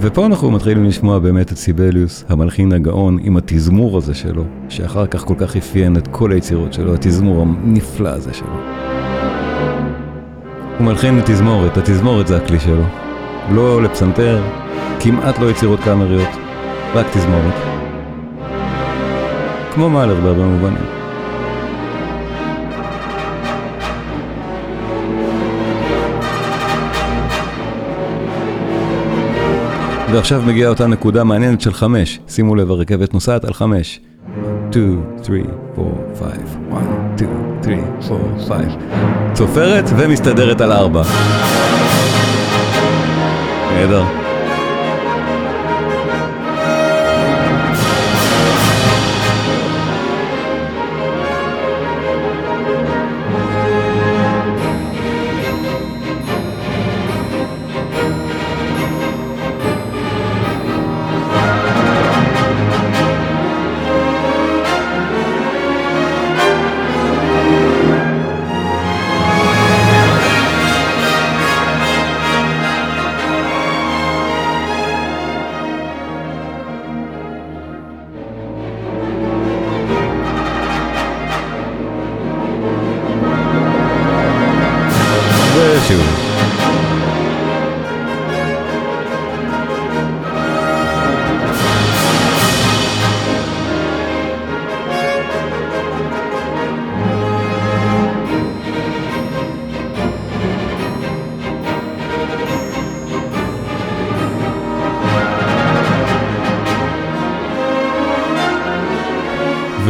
ופה 0.00 0.26
אנחנו 0.26 0.50
מתחילים 0.50 0.84
לשמוע 0.84 1.18
באמת 1.18 1.52
את 1.52 1.56
סיבליוס, 1.56 2.24
המלחין 2.28 2.72
הגאון, 2.72 3.18
עם 3.22 3.36
התזמור 3.36 3.98
הזה 3.98 4.14
שלו, 4.14 4.44
שאחר 4.68 5.06
כך 5.06 5.20
כל 5.20 5.34
כך 5.38 5.56
אפיין 5.56 5.96
את 5.96 6.08
כל 6.08 6.32
היצירות 6.32 6.72
שלו, 6.72 6.94
התזמור 6.94 7.42
הנפלא 7.42 8.08
הזה 8.08 8.34
שלו. 8.34 8.56
הוא 10.78 10.86
מלחין 10.86 11.18
לתזמורת, 11.18 11.76
התזמורת 11.76 12.26
זה 12.26 12.36
הכלי 12.36 12.60
שלו. 12.60 12.84
לא 13.50 13.82
לפסנתר, 13.82 14.42
כמעט 15.00 15.38
לא 15.38 15.50
יצירות 15.50 15.80
קאמריות, 15.80 16.28
רק 16.94 17.06
תזמורת. 17.12 17.54
כמו 19.74 19.90
מאלר 19.90 20.20
בהרבה 20.20 20.44
מובנים. 20.44 20.84
ועכשיו 30.12 30.42
מגיעה 30.46 30.70
אותה 30.70 30.86
נקודה 30.86 31.24
מעניינת 31.24 31.60
של 31.60 31.72
חמש. 31.72 32.20
שימו 32.28 32.54
לב, 32.54 32.70
הרכבת 32.70 33.14
נוסעת 33.14 33.44
על 33.44 33.52
חמש. 33.52 34.00
2, 34.70 35.02
3, 35.22 35.40
4, 35.78 35.90
5, 36.18 36.28
1, 36.72 36.80
2, 37.62 37.84
3, 38.00 38.20
4, 38.48 38.58
5. 38.64 38.74
צופרת 39.32 39.84
ומסתדרת 39.96 40.60
על 40.60 40.72
ארבע. 40.72 41.02
נהדר. 43.74 44.02
ושוב. 44.02 44.23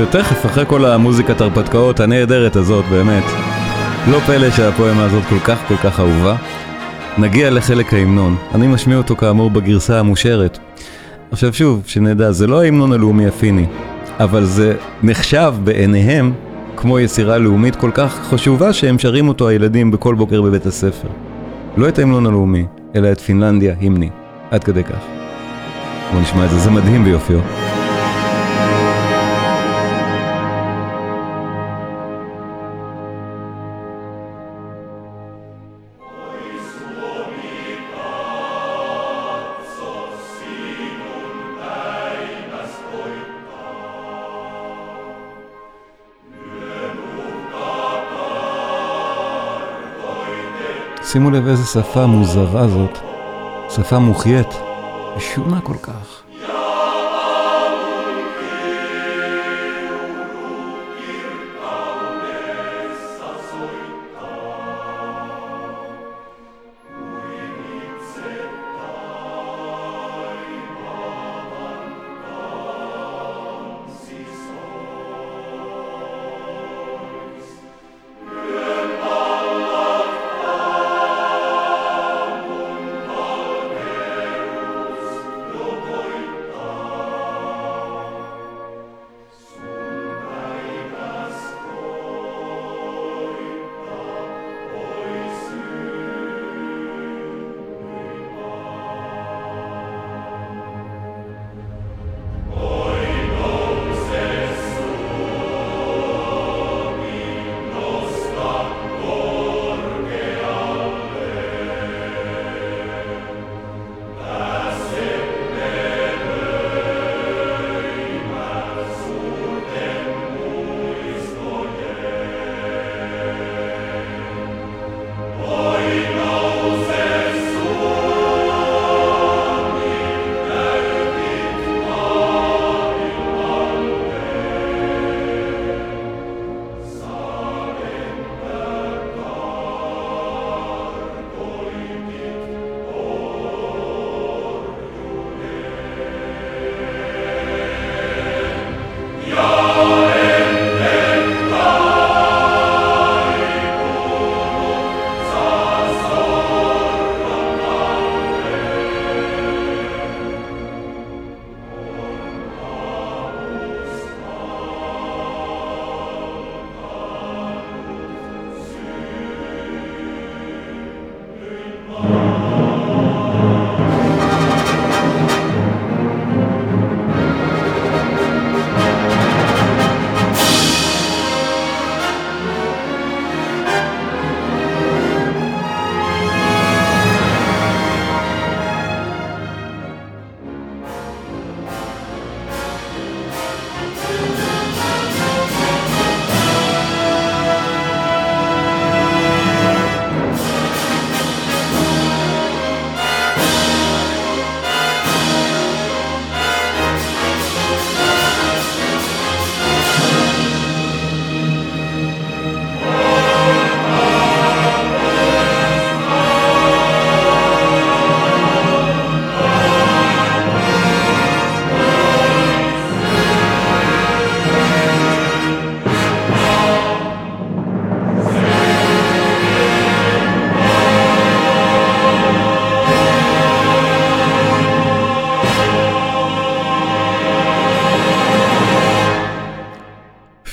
ותכף, 0.09 0.47
אחרי 0.47 0.65
כל 0.67 0.85
המוזיקת 0.85 1.41
הרפתקאות 1.41 2.01
הנהדרת 2.01 2.57
הזאת, 2.57 2.85
באמת, 2.91 3.23
לא 4.11 4.19
פלא 4.19 4.51
שהפואמה 4.51 5.05
הזאת 5.05 5.23
כל 5.29 5.39
כך 5.39 5.59
כל 5.69 5.77
כך 5.77 6.01
אהובה. 6.01 6.37
נגיע 7.19 7.51
לחלק 7.51 7.95
ההמנון. 7.95 8.37
אני 8.55 8.67
משמיע 8.67 8.97
אותו 8.97 9.17
כאמור 9.17 9.51
בגרסה 9.51 10.01
המושרת. 10.01 10.59
עכשיו 11.33 11.55
שוב, 11.55 11.83
שנדע, 11.87 12.33
זה 12.33 12.47
לא 12.47 12.61
ההמנון 12.63 12.93
הלאומי 12.93 13.27
הפיני, 13.27 13.67
אבל 14.21 14.45
זה 14.45 14.77
נחשב 15.03 15.55
בעיניהם 15.65 16.33
כמו 16.77 16.99
יצירה 16.99 17.39
לאומית 17.39 17.77
כל 17.77 17.91
כך 17.95 18.21
חשובה 18.31 18.73
שהם 18.73 18.99
שרים 18.99 19.29
אותו 19.29 19.49
הילדים 19.49 19.91
בכל 19.91 20.15
בוקר 20.15 20.43
בבית 20.43 20.67
הספר. 20.67 21.09
לא 21.77 21.89
את 21.89 21.99
ההמנון 21.99 22.27
הלאומי, 22.27 22.67
אלא 22.95 23.13
את 23.13 23.21
פינלנדיה 23.21 23.75
המני. 23.81 24.11
עד 24.51 24.65
כדי 24.65 24.85
כך. 24.85 25.05
בואו 26.11 26.23
נשמע 26.23 26.45
את 26.45 26.51
זה, 26.51 26.59
זה 26.59 26.71
מדהים 26.71 27.05
ביופיו. 27.05 27.64
שימו 51.15 51.31
לב 51.31 51.47
איזה 51.49 51.65
שפה 51.67 52.07
מוזרה 52.07 52.69
זאת, 52.69 52.99
שפה 53.71 53.99
מוחיית, 53.99 54.47
משונה 55.17 55.61
כל 55.61 55.77
כך. 55.83 56.24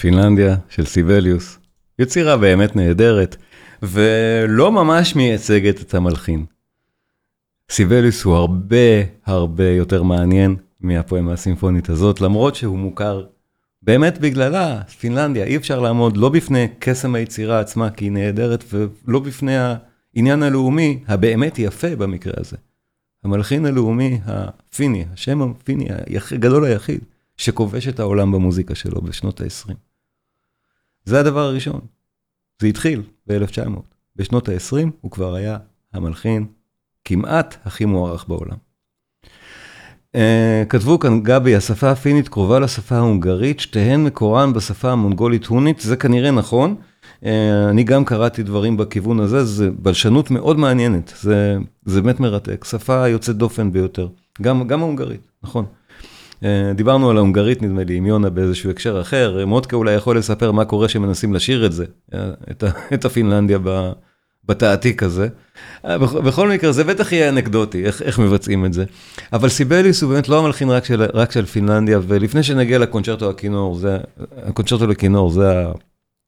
פינלנדיה 0.02 0.56
של 0.70 0.86
סיבליוס, 0.86 1.60
יצירה 2.00 2.38
באמת 2.38 2.76
נהדרת, 2.76 3.36
ולא 3.82 4.72
ממש 4.72 5.16
מייצגת 5.16 5.82
את 5.82 5.94
המלחין. 5.94 6.46
סיבליוס 7.72 8.24
הוא 8.24 8.36
הרבה 8.36 8.76
הרבה 9.26 9.70
יותר 9.70 10.04
מעניין 10.04 10.56
מהפואמה 10.80 11.34
הסימפונית 11.34 11.90
הזאת, 11.90 12.22
למרות 12.22 12.56
שהוא 12.56 12.78
מוכר 12.78 13.26
באמת 13.82 14.18
בגללה, 14.18 14.82
פינלנדיה, 15.00 15.46
אי 15.46 15.58
אפשר 15.58 15.80
לעמוד 15.80 16.18
לא 16.18 16.30
בפני 16.30 16.68
קסם 16.80 17.16
היצירה 17.16 17.60
עצמה, 17.60 17.90
כי 17.90 18.06
היא 18.06 18.12
נהדרת, 18.12 18.64
ולא 18.74 19.20
בפני 19.20 19.56
העניין 20.16 20.44
הלאומי, 20.44 21.04
הבאמת 21.08 21.60
יפה 21.60 21.96
במקרה 21.96 22.34
הזה. 22.38 22.58
המלחין 23.24 23.66
הלאומי 23.66 24.20
הפיני, 24.26 25.06
השם 25.14 25.42
הפיני 25.42 25.88
הגדול 26.32 26.66
היחיד, 26.66 27.02
שכובש 27.38 27.88
את 27.88 28.00
העולם 28.00 28.32
במוזיקה 28.32 28.76
שלו 28.76 29.02
בשנות 29.02 29.42
ה-20. 29.42 29.91
זה 31.06 31.20
הדבר 31.20 31.40
הראשון. 31.40 31.82
זה 32.62 32.68
התחיל 32.68 33.04
ב-1900. 33.28 33.80
בשנות 34.16 34.50
ה-20 34.50 34.90
הוא 35.02 35.12
כבר 35.12 35.36
היה 35.36 35.58
המלחין 35.94 36.46
כמעט 37.06 37.58
הכי 37.66 37.86
מוערך 37.86 38.26
בעולם. 38.28 38.58
Uh, 40.16 40.66
כתבו 40.70 41.00
כאן, 41.00 41.22
גבי, 41.24 41.56
השפה 41.56 41.92
הפינית 41.92 42.30
קרובה 42.30 42.60
לשפה 42.60 42.96
ההונגרית, 42.96 43.60
שתיהן 43.60 44.04
מקורן 44.04 44.54
בשפה 44.54 44.92
המונגולית-הונית, 44.92 45.80
זה 45.80 45.96
כנראה 45.96 46.32
נכון. 46.32 46.76
Uh, 47.24 47.28
אני 47.70 47.84
גם 47.84 48.06
קראתי 48.06 48.44
דברים 48.44 48.78
בכיוון 48.78 49.20
הזה, 49.20 49.44
זה 49.44 49.72
בלשנות 49.72 50.32
מאוד 50.32 50.60
מעניינת, 50.60 51.14
זה, 51.22 51.58
זה 51.86 52.02
באמת 52.02 52.20
מרתק, 52.20 52.66
שפה 52.66 53.08
יוצאת 53.08 53.36
דופן 53.36 53.72
ביותר, 53.72 54.08
גם, 54.42 54.68
גם 54.68 54.80
ההונגרית, 54.80 55.28
נכון. 55.44 55.66
Uh, 56.44 56.44
דיברנו 56.76 57.10
על 57.10 57.18
ההונגרית, 57.18 57.62
נדמה 57.62 57.84
לי, 57.84 57.96
עם 57.96 58.06
יונה 58.06 58.30
באיזשהו 58.30 58.70
הקשר 58.70 59.02
אחר, 59.02 59.46
מודקה 59.46 59.76
אולי 59.76 59.94
יכול 59.94 60.18
לספר 60.18 60.52
מה 60.52 60.66
קורה 60.66 60.90
שמנסים 60.90 61.34
לשיר 61.34 61.66
את 61.66 61.72
זה, 61.72 61.86
את, 62.52 62.64
את 62.94 63.06
הפינלנדיה. 63.06 63.60
בתעתיק 64.46 65.04
הזה. 65.04 65.28
אה, 65.86 65.98
בכל 65.98 66.50
מקרה, 66.50 66.72
זה 66.72 66.84
בטח 66.84 67.12
יהיה 67.12 67.30
אנקדוטי, 67.30 67.86
איך, 67.86 68.02
איך 68.02 68.20
מבצעים 68.20 68.66
את 68.66 68.74
זה. 68.74 68.86
אבל 69.34 69.50
סיבליוס 69.50 70.04
הוא 70.04 70.14
באמת 70.14 70.30
לא 70.30 70.40
המלחין 70.40 70.70
רק 70.70 70.86
של, 70.86 71.06
רק 71.14 71.32
של 71.32 71.46
פינלנדיה, 71.46 72.00
ולפני 72.08 72.44
שנגיע 72.44 72.80
לקונצ'רטו 72.80 73.30
הכינור, 73.30 73.76
זה, 73.76 73.98
הקונצ'רטו 74.38 74.88
לכינור, 74.88 75.30
זה, 75.30 75.66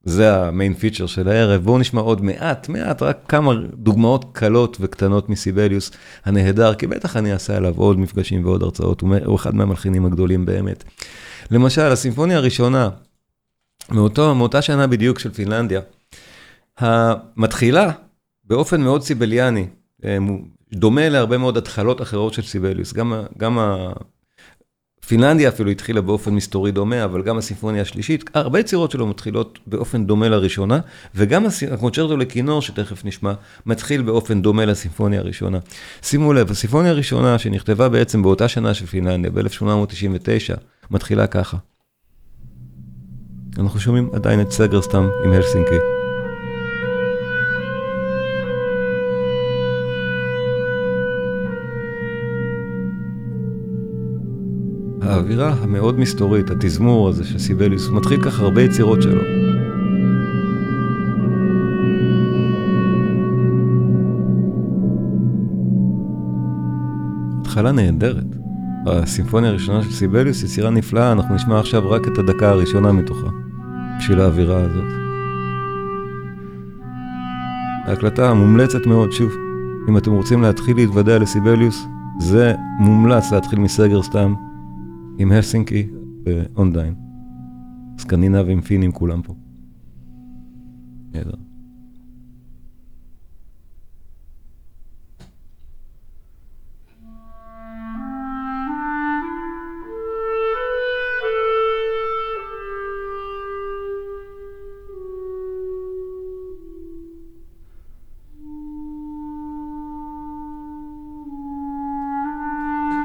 זה 0.04 0.36
המיין 0.36 0.74
פיצ'ר 0.74 1.06
של 1.06 1.28
הערב. 1.28 1.62
בואו 1.64 1.78
נשמע 1.78 2.00
עוד 2.00 2.24
מעט, 2.24 2.68
מעט, 2.68 3.02
רק 3.02 3.18
כמה 3.28 3.52
דוגמאות 3.74 4.24
קלות 4.32 4.76
וקטנות 4.80 5.28
מסיבליוס 5.28 5.90
הנהדר, 6.24 6.74
כי 6.74 6.86
בטח 6.86 7.16
אני 7.16 7.32
אעשה 7.32 7.56
עליו 7.56 7.74
עוד 7.76 7.98
מפגשים 7.98 8.44
ועוד 8.44 8.62
הרצאות, 8.62 9.00
הוא 9.00 9.36
אחד 9.36 9.54
מהמלחינים 9.54 10.06
הגדולים 10.06 10.46
באמת. 10.46 10.84
למשל, 11.50 11.82
הסימפוניה 11.82 12.36
הראשונה, 12.36 12.88
מאותו, 13.90 14.34
מאותה 14.34 14.62
שנה 14.62 14.86
בדיוק 14.86 15.18
של 15.18 15.30
פינלנדיה, 15.30 15.80
המתחילה 16.78 17.90
באופן 18.44 18.80
מאוד 18.80 19.02
סיבליאני, 19.02 19.66
אה, 20.04 20.18
דומה 20.72 21.08
להרבה 21.08 21.38
מאוד 21.38 21.56
התחלות 21.56 22.02
אחרות 22.02 22.34
של 22.34 22.42
סיבליוס. 22.42 22.92
גם, 22.92 23.12
גם 23.38 23.58
פינלנדיה 25.06 25.48
אפילו 25.48 25.70
התחילה 25.70 26.00
באופן 26.00 26.34
מסתורי 26.34 26.72
דומה, 26.72 27.04
אבל 27.04 27.22
גם 27.22 27.38
הסימפוניה 27.38 27.82
השלישית, 27.82 28.30
הרבה 28.34 28.60
יצירות 28.60 28.90
שלו 28.90 29.06
מתחילות 29.06 29.58
באופן 29.66 30.06
דומה 30.06 30.28
לראשונה, 30.28 30.80
וגם 31.14 31.44
הקונצ'רטו 31.72 32.16
לכינור, 32.16 32.62
שתכף 32.62 33.04
נשמע, 33.04 33.32
מתחיל 33.66 34.02
באופן 34.02 34.42
דומה 34.42 34.64
לסימפוניה 34.64 35.20
הראשונה. 35.20 35.58
שימו 36.02 36.32
לב, 36.32 36.50
הסימפוניה 36.50 36.90
הראשונה, 36.90 37.38
שנכתבה 37.38 37.88
בעצם 37.88 38.22
באותה 38.22 38.48
שנה 38.48 38.74
של 38.74 38.86
פינלנדיה, 38.86 39.30
ב-1899, 39.30 40.56
מתחילה 40.90 41.26
ככה. 41.26 41.56
אנחנו 43.58 43.80
שומעים 43.80 44.10
עדיין 44.12 44.40
את 44.40 44.50
סגרסטאם 44.50 45.08
עם 45.24 45.32
הלסינקי. 45.32 46.03
האווירה 55.14 55.54
המאוד 55.62 55.98
מסתורית, 55.98 56.50
התזמור 56.50 57.08
הזה 57.08 57.24
של 57.24 57.38
סיבליוס, 57.38 57.86
הוא 57.86 57.96
מתחיל 57.96 58.22
ככה 58.22 58.42
הרבה 58.42 58.62
יצירות 58.62 59.02
שלו. 59.02 59.22
התחלה 67.40 67.72
נהדרת. 67.72 68.24
הסימפוניה 68.86 69.50
הראשונה 69.50 69.82
של 69.82 69.90
סיבליוס, 69.90 70.42
יצירה 70.42 70.70
נפלאה, 70.70 71.12
אנחנו 71.12 71.34
נשמע 71.34 71.58
עכשיו 71.58 71.90
רק 71.90 72.08
את 72.08 72.18
הדקה 72.18 72.48
הראשונה 72.48 72.92
מתוכה, 72.92 73.28
בשביל 73.98 74.20
האווירה 74.20 74.60
הזאת. 74.60 74.84
ההקלטה 77.84 78.34
מומלצת 78.34 78.86
מאוד, 78.86 79.12
שוב, 79.12 79.32
אם 79.88 79.96
אתם 79.96 80.10
רוצים 80.10 80.42
להתחיל 80.42 80.76
להתוודע 80.76 81.18
לסיבליוס, 81.18 81.86
זה 82.18 82.54
מומלץ 82.80 83.32
להתחיל 83.32 83.58
מסגר 83.58 84.02
סתם. 84.02 84.34
עם 85.18 85.32
הלסינקי 85.32 85.88
ואונדיין. 86.24 86.94
סקנדינבים, 87.98 88.60
פינים, 88.60 88.92
כולם 88.92 89.22
פה. 89.22 89.34
נהדר. 91.14 91.43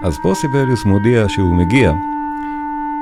אז 0.09 0.17
פה 0.23 0.33
סיבליוס 0.35 0.85
מודיע 0.85 1.29
שהוא 1.29 1.55
מגיע, 1.55 1.93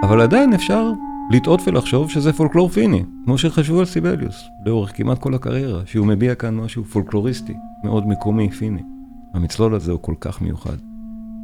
אבל 0.03 0.21
עדיין 0.21 0.53
אפשר 0.53 0.91
לטעות 1.31 1.67
ולחשוב 1.67 2.09
שזה 2.09 2.33
פולקלור 2.33 2.69
פיני, 2.69 3.03
כמו 3.25 3.37
שחשבו 3.37 3.79
על 3.79 3.85
סיבליוס, 3.85 4.43
לאורך 4.65 4.91
כמעט 4.97 5.19
כל 5.19 5.33
הקריירה, 5.33 5.81
שהוא 5.85 6.07
מביע 6.07 6.35
כאן 6.35 6.55
משהו 6.55 6.83
פולקלוריסטי, 6.83 7.53
מאוד 7.83 8.07
מקומי, 8.07 8.51
פיני. 8.51 8.81
המצלול 9.33 9.75
הזה 9.75 9.91
הוא 9.91 9.99
כל 10.01 10.13
כך 10.21 10.41
מיוחד. 10.41 10.77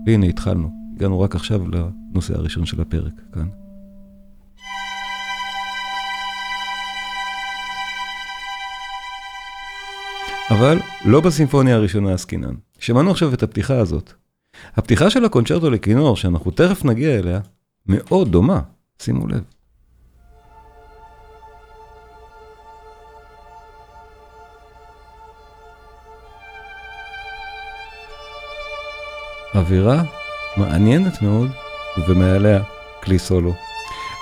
והנה 0.05 0.25
התחלנו, 0.25 0.69
הגענו 0.95 1.21
רק 1.21 1.35
עכשיו 1.35 1.61
לנושא 1.69 2.37
הראשון 2.37 2.65
של 2.65 2.81
הפרק, 2.81 3.13
כאן. 3.33 3.47
אבל 10.49 10.79
לא 11.05 11.21
בסימפוניה 11.21 11.75
הראשונה 11.75 12.13
עסקינן. 12.13 12.55
שמענו 12.79 13.11
עכשיו 13.11 13.33
את 13.33 13.43
הפתיחה 13.43 13.77
הזאת, 13.77 14.13
הפתיחה 14.75 15.09
של 15.09 15.25
הקונצ'רטו 15.25 15.69
לכינור, 15.69 16.15
שאנחנו 16.15 16.51
תכף 16.51 16.85
נגיע 16.85 17.19
אליה, 17.19 17.39
מאוד 17.85 18.31
דומה, 18.31 18.59
שימו 19.01 19.27
לב. 19.27 19.43
אווירה 29.55 30.03
מעניינת 30.57 31.21
מאוד, 31.21 31.49
ומעליה 32.07 32.63
כלי 33.03 33.19
סולו. 33.19 33.53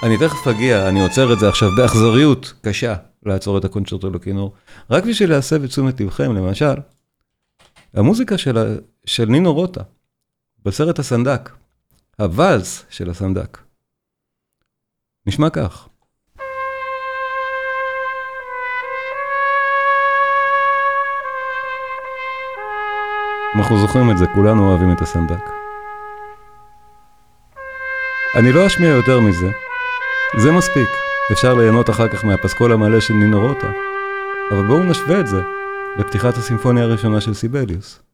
אני 0.03 0.17
תכף 0.17 0.47
אגיע, 0.47 0.89
אני 0.89 1.01
עוצר 1.01 1.33
את 1.33 1.39
זה 1.39 1.49
עכשיו 1.49 1.69
באכזריות 1.77 2.53
קשה, 2.61 2.95
לעצור 3.25 3.57
את 3.57 3.65
הקונצ'רטו 3.65 4.09
לכינור, 4.09 4.53
רק 4.89 5.05
בשביל 5.05 5.29
להסב 5.29 5.63
את 5.63 5.69
תשומת 5.69 6.01
לבכם, 6.01 6.35
למשל, 6.35 6.75
המוזיקה 7.93 8.37
של, 8.37 8.79
של 9.05 9.25
נינו 9.25 9.53
רוטה. 9.53 9.81
בסרט 10.65 10.99
הסנדק, 10.99 11.49
הוואלס 12.19 12.85
של 12.89 13.09
הסנדק. 13.09 13.57
נשמע 15.25 15.49
כך. 15.49 15.87
אנחנו 23.55 23.79
זוכרים 23.79 24.11
את 24.11 24.17
זה, 24.17 24.25
כולנו 24.35 24.69
אוהבים 24.69 24.93
את 24.93 25.01
הסנדק. 25.01 25.43
אני 28.35 28.51
לא 28.51 28.67
אשמיע 28.67 28.89
יותר 28.89 29.19
מזה, 29.19 29.51
זה 30.37 30.51
מספיק. 30.51 30.89
אפשר 31.31 31.53
ליהנות 31.53 31.89
אחר 31.89 32.07
כך 32.07 32.25
מהפסקול 32.25 32.71
המלא 32.71 32.99
של 32.99 33.13
נינו 33.13 33.47
רוטה, 33.47 33.71
אבל 34.51 34.67
בואו 34.67 34.83
נשווה 34.83 35.19
את 35.19 35.27
זה 35.27 35.41
לפתיחת 35.97 36.37
הסימפוניה 36.37 36.83
הראשונה 36.83 37.21
של 37.21 37.33
סיבליוס. 37.33 38.10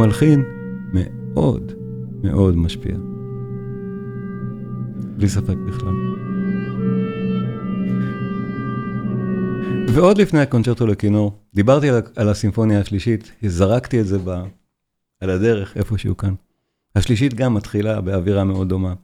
מלחין 0.00 0.44
מאוד 0.92 1.72
מאוד 2.22 2.56
משפיע. 2.56 2.96
בלי 5.16 5.28
ספק 5.28 5.56
בכלל. 5.68 5.94
ועוד 9.94 10.18
לפני 10.18 10.40
הקונצ'רטו 10.40 10.86
לכינור, 10.86 11.32
דיברתי 11.54 11.90
על, 11.90 12.02
על 12.16 12.28
הסימפוניה 12.28 12.80
השלישית, 12.80 13.32
זרקתי 13.42 14.00
את 14.00 14.06
זה 14.06 14.18
ב, 14.24 14.42
על 15.20 15.30
הדרך, 15.30 15.76
איפשהו 15.76 16.16
כאן. 16.16 16.34
השלישית 16.96 17.34
גם 17.34 17.54
מתחילה 17.54 18.00
באווירה 18.00 18.44
מאוד 18.44 18.68
דומה. 18.68 18.94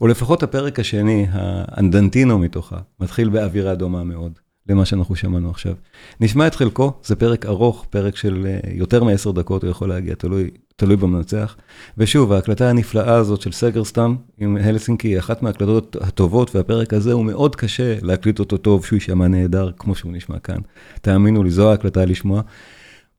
או 0.00 0.06
לפחות 0.06 0.42
הפרק 0.42 0.80
השני, 0.80 1.26
האנדנטינו 1.30 2.38
מתוכה, 2.38 2.78
מתחיל 3.00 3.28
באווירה 3.28 3.74
דומה 3.74 4.04
מאוד 4.04 4.38
למה 4.68 4.84
שאנחנו 4.84 5.16
שמענו 5.16 5.50
עכשיו. 5.50 5.74
נשמע 6.20 6.46
את 6.46 6.54
חלקו, 6.54 6.92
זה 7.04 7.16
פרק 7.16 7.46
ארוך, 7.46 7.86
פרק 7.90 8.16
של 8.16 8.46
אה, 8.46 8.72
יותר 8.72 9.04
מעשר 9.04 9.30
דקות, 9.30 9.62
הוא 9.62 9.70
יכול 9.70 9.88
להגיע, 9.88 10.14
תלוי, 10.14 10.50
תלוי 10.76 10.96
במנצח. 10.96 11.56
ושוב, 11.98 12.32
ההקלטה 12.32 12.70
הנפלאה 12.70 13.14
הזאת 13.14 13.40
של 13.40 13.52
סגרסטאם 13.52 14.16
עם 14.38 14.56
הלסינקי 14.56 15.08
היא 15.08 15.18
אחת 15.18 15.42
מההקלטות 15.42 15.96
הטובות, 16.00 16.56
והפרק 16.56 16.94
הזה 16.94 17.12
הוא 17.12 17.24
מאוד 17.24 17.56
קשה 17.56 17.96
להקליט 18.02 18.38
אותו 18.38 18.56
טוב, 18.56 18.84
שהוא 18.84 18.96
יישמע 18.96 19.28
נהדר, 19.28 19.70
כמו 19.78 19.94
שהוא 19.94 20.12
נשמע 20.12 20.38
כאן. 20.38 20.58
תאמינו 21.00 21.42
לי, 21.42 21.50
זו 21.50 21.70
ההקלטה 21.70 22.04
לשמוע. 22.04 22.42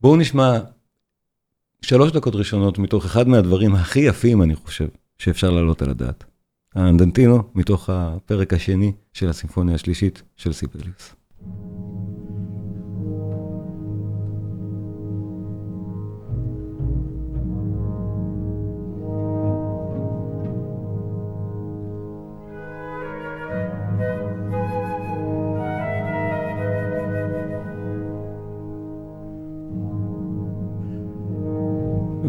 בואו 0.01 0.15
נשמע 0.15 0.59
שלוש 1.81 2.11
דקות 2.11 2.35
ראשונות 2.35 2.79
מתוך 2.79 3.05
אחד 3.05 3.27
מהדברים 3.27 3.75
הכי 3.75 3.99
יפים, 3.99 4.41
אני 4.41 4.55
חושב, 4.55 4.87
שאפשר 5.17 5.49
להעלות 5.49 5.81
על 5.81 5.89
הדעת. 5.89 6.23
האנדנטינו, 6.75 7.43
מתוך 7.55 7.89
הפרק 7.89 8.53
השני 8.53 8.91
של 9.13 9.29
הסימפוניה 9.29 9.75
השלישית 9.75 10.21
של 10.35 10.53
סיבליוס. 10.53 11.16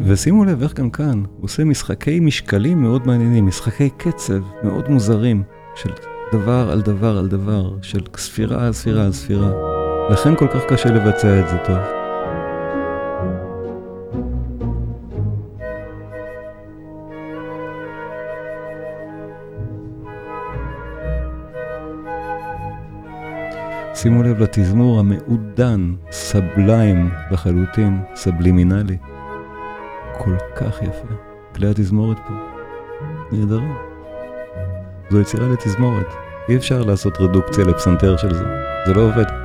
ושימו 0.08 0.44
לב 0.44 0.62
איך 0.62 0.74
גם 0.74 0.90
כאן, 0.90 1.22
הוא 1.36 1.44
עושה 1.44 1.64
משחקי 1.64 2.20
משקלים 2.20 2.82
מאוד 2.82 3.06
מעניינים, 3.06 3.46
משחקי 3.46 3.90
קצב 3.90 4.42
מאוד 4.62 4.88
מוזרים, 4.88 5.42
של 5.74 5.90
דבר 6.32 6.70
על 6.72 6.80
דבר 6.80 7.18
על 7.18 7.28
דבר, 7.28 7.70
של 7.82 8.00
ספירה 8.16 8.66
על 8.66 8.72
ספירה 8.72 9.04
על 9.04 9.12
ספירה. 9.12 9.50
לכן 10.10 10.36
כל 10.36 10.48
כך 10.48 10.60
קשה 10.68 10.88
לבצע 10.88 11.40
את 11.40 11.48
זה 11.48 11.56
טוב. 11.66 11.78
שימו 23.94 24.22
לב 24.22 24.42
לתזמור 24.42 25.00
המעודן, 25.00 25.94
סבליים 26.10 27.10
לחלוטין, 27.30 28.00
סבלימינלי. 28.14 28.96
כל 30.18 30.36
כך 30.56 30.82
יפה. 30.82 31.14
כלי 31.54 31.70
התזמורת 31.70 32.18
פה, 32.18 32.34
נהדרים. 33.32 33.87
זו 35.10 35.20
יצירה 35.20 35.48
לתזמורת. 35.48 36.06
אי 36.48 36.56
אפשר 36.56 36.82
לעשות 36.82 37.20
רדוקציה 37.20 37.64
לפסנתר 37.64 38.16
של 38.16 38.34
זה, 38.34 38.44
זה 38.86 38.94
לא 38.94 39.00
עובד. 39.00 39.37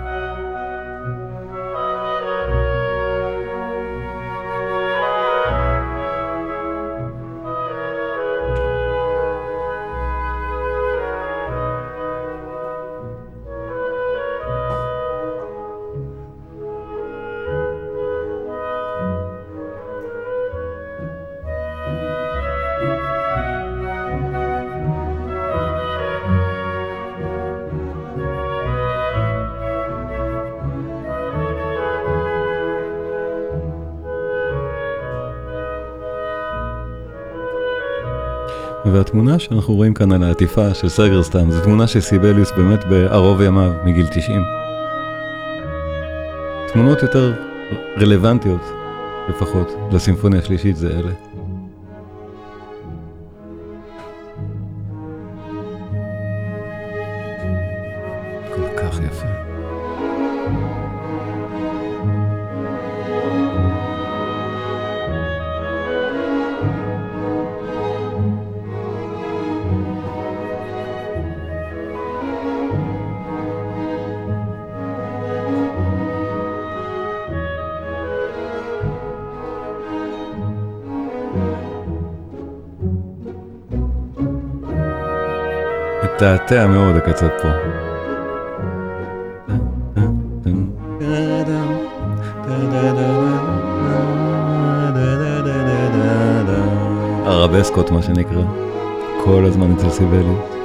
והתמונה 39.13 39.39
שאנחנו 39.39 39.73
רואים 39.73 39.93
כאן 39.93 40.11
על 40.11 40.23
העטיפה 40.23 40.73
של 40.73 40.89
סגרסטאם, 40.89 41.51
זו 41.51 41.61
תמונה 41.61 41.87
של 41.87 41.99
סיבליוס 41.99 42.51
באמת 42.51 42.83
בערוב 42.85 43.41
ימיו, 43.41 43.71
מגיל 43.85 44.07
90. 44.07 44.41
תמונות 46.73 47.01
יותר 47.01 47.33
רלוונטיות, 48.01 48.61
לפחות, 49.29 49.67
לסימפוניה 49.91 50.39
השלישית 50.39 50.75
זה 50.75 50.87
אלה. 50.87 51.32
מתעתע 86.15 86.67
מאוד 86.67 86.95
הקצב 86.95 87.27
פה. 87.41 87.49
ערבסקות 97.25 97.91
מה 97.91 98.01
שנקרא, 98.01 98.43
כל 99.23 99.45
הזמן 99.45 99.71
אצל 99.71 99.89
סיבליוס. 99.89 100.62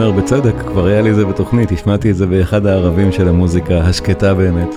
אומר 0.00 0.22
בצדק, 0.22 0.54
כבר 0.66 0.86
היה 0.86 1.02
לי 1.02 1.14
זה 1.14 1.24
בתוכנית, 1.24 1.72
השמעתי 1.72 2.10
את 2.10 2.16
זה 2.16 2.26
באחד 2.26 2.66
הערבים 2.66 3.12
של 3.12 3.28
המוזיקה 3.28 3.78
השקטה 3.78 4.34
באמת, 4.34 4.74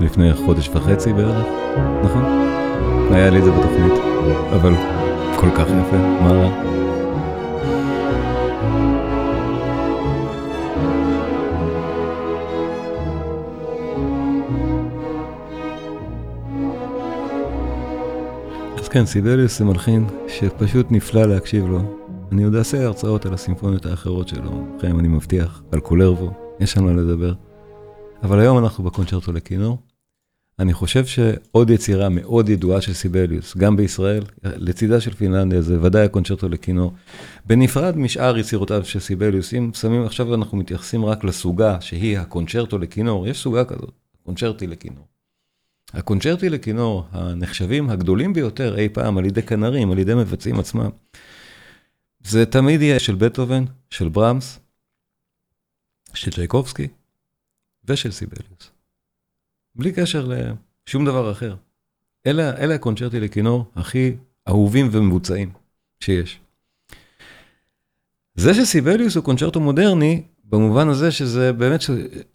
לפני 0.00 0.34
חודש 0.34 0.68
וחצי 0.68 1.12
בערך, 1.12 1.46
נכון? 2.04 2.24
היה 3.10 3.30
לי 3.30 3.42
זה 3.42 3.50
בתוכנית, 3.50 3.92
אבל 4.52 4.74
כל 5.36 5.50
כך 5.50 5.66
יפה, 5.66 5.96
מה 5.96 6.30
רע? 6.30 6.50
אז 18.78 18.88
כן, 18.88 19.06
סיבליוס 19.06 19.58
זה 19.58 19.64
מלחין 19.64 20.06
שפשוט 20.28 20.86
נפלא 20.90 21.24
להקשיב 21.24 21.66
לו. 21.66 22.05
אני 22.32 22.44
עוד 22.44 22.54
אעשה 22.54 22.84
הרצאות 22.84 23.26
על 23.26 23.34
הסימפוניות 23.34 23.86
האחרות 23.86 24.28
שלו, 24.28 24.66
לכם 24.78 24.98
אני 24.98 25.08
מבטיח, 25.08 25.62
על 25.72 25.80
קולרבו, 25.80 26.30
יש 26.60 26.76
לנו 26.76 26.96
לדבר. 26.96 27.34
אבל 28.22 28.40
היום 28.40 28.58
אנחנו 28.58 28.84
בקונצ'רטו 28.84 29.32
לכינור. 29.32 29.78
אני 30.58 30.72
חושב 30.72 31.06
שעוד 31.06 31.70
יצירה 31.70 32.08
מאוד 32.08 32.48
ידועה 32.48 32.80
של 32.80 32.92
סיבליוס, 32.92 33.56
גם 33.56 33.76
בישראל, 33.76 34.24
לצידה 34.42 35.00
של 35.00 35.14
פינלנדיה, 35.14 35.62
זה 35.62 35.82
ודאי 35.82 36.04
הקונצ'רטו 36.04 36.48
לכינור. 36.48 36.92
בנפרד 37.46 37.96
משאר 37.96 38.38
יצירותיו 38.38 38.84
של 38.84 39.00
סיבליוס, 39.00 39.54
אם 39.54 39.70
שמים, 39.74 40.04
עכשיו 40.04 40.34
אנחנו 40.34 40.58
מתייחסים 40.58 41.04
רק 41.04 41.24
לסוגה 41.24 41.80
שהיא 41.80 42.18
הקונצ'רטו 42.18 42.78
לכינור, 42.78 43.26
יש 43.26 43.42
סוגה 43.42 43.64
כזאת, 43.64 43.92
קונצ'רטי 44.22 44.66
לכינור. 44.66 45.04
הקונצ'רטי 45.92 46.48
לכינור, 46.48 47.04
הנחשבים 47.12 47.90
הגדולים 47.90 48.32
ביותר 48.32 48.78
אי 48.78 48.88
פעם 48.88 49.18
על 49.18 49.24
ידי 49.24 49.42
כנרים, 49.42 49.90
על 49.90 49.98
ידי 49.98 50.14
מבצעים 50.14 50.60
עצמם, 50.60 50.90
זה 52.28 52.46
תמיד 52.46 52.82
יהיה 52.82 52.98
של 52.98 53.14
בטהובן, 53.14 53.64
של 53.90 54.08
ברמס, 54.08 54.58
של 56.14 56.30
צ'ייקובסקי 56.30 56.88
ושל 57.84 58.10
סיבליוס. 58.10 58.70
בלי 59.74 59.92
קשר 59.92 60.28
לשום 60.86 61.04
דבר 61.04 61.32
אחר. 61.32 61.56
אלה, 62.26 62.56
אלה 62.56 62.74
הקונצ'רטי 62.74 63.20
לכינור 63.20 63.64
הכי 63.76 64.12
אהובים 64.48 64.88
ומבוצעים 64.92 65.50
שיש. 66.00 66.40
זה 68.34 68.54
שסיבליוס 68.54 69.16
הוא 69.16 69.24
קונצ'רטו 69.24 69.60
מודרני, 69.60 70.22
במובן 70.44 70.88
הזה 70.88 71.10
שזה 71.10 71.52
באמת 71.52 71.80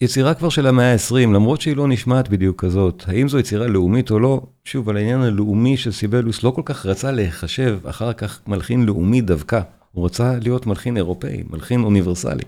יצירה 0.02 0.34
כבר 0.34 0.50
של 0.50 0.68
המאה 0.68 0.94
ה-20, 0.94 1.16
למרות 1.16 1.62
שהיא 1.62 1.76
לא 1.76 1.88
נשמעת 1.88 2.30
בדיוק 2.30 2.62
כזאת. 2.62 3.04
האם 3.08 3.30
זו 3.30 3.40
יצירה 3.40 3.68
לאומית 3.68 4.12
או 4.12 4.20
לא? 4.20 4.42
שוב, 4.66 4.90
על 4.90 4.98
העניין 4.98 5.22
הלאומי 5.22 5.78
של 5.78 5.92
סיבליוס 5.92 6.44
לא 6.44 6.52
כל 6.52 6.62
כך 6.66 6.86
רצה 6.86 7.12
להיחשב 7.12 7.80
אחר 7.84 8.14
כך 8.14 8.42
מלחין 8.48 8.86
לאומי 8.86 9.22
דווקא. 9.22 9.62
הוא 9.92 10.06
רצה 10.06 10.36
להיות 10.42 10.68
מלחין 10.68 10.98
אירופאי, 10.98 11.44
מלחין 11.50 11.84
אוניברסלי. 11.84 12.44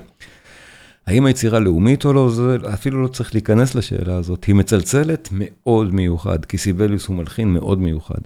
האם 1.07 1.25
היצירה 1.25 1.59
לאומית 1.59 2.05
או 2.05 2.13
לא, 2.13 2.29
זה 2.29 2.57
אפילו 2.73 3.03
לא 3.03 3.07
צריך 3.07 3.33
להיכנס 3.33 3.75
לשאלה 3.75 4.15
הזאת. 4.15 4.43
היא 4.43 4.55
מצלצלת 4.55 5.29
מאוד 5.31 5.93
מיוחד, 5.93 6.45
כי 6.45 6.57
סיבליוס 6.57 7.07
הוא 7.07 7.15
מלחין 7.15 7.53
מאוד 7.53 7.79
מיוחד. 7.79 8.19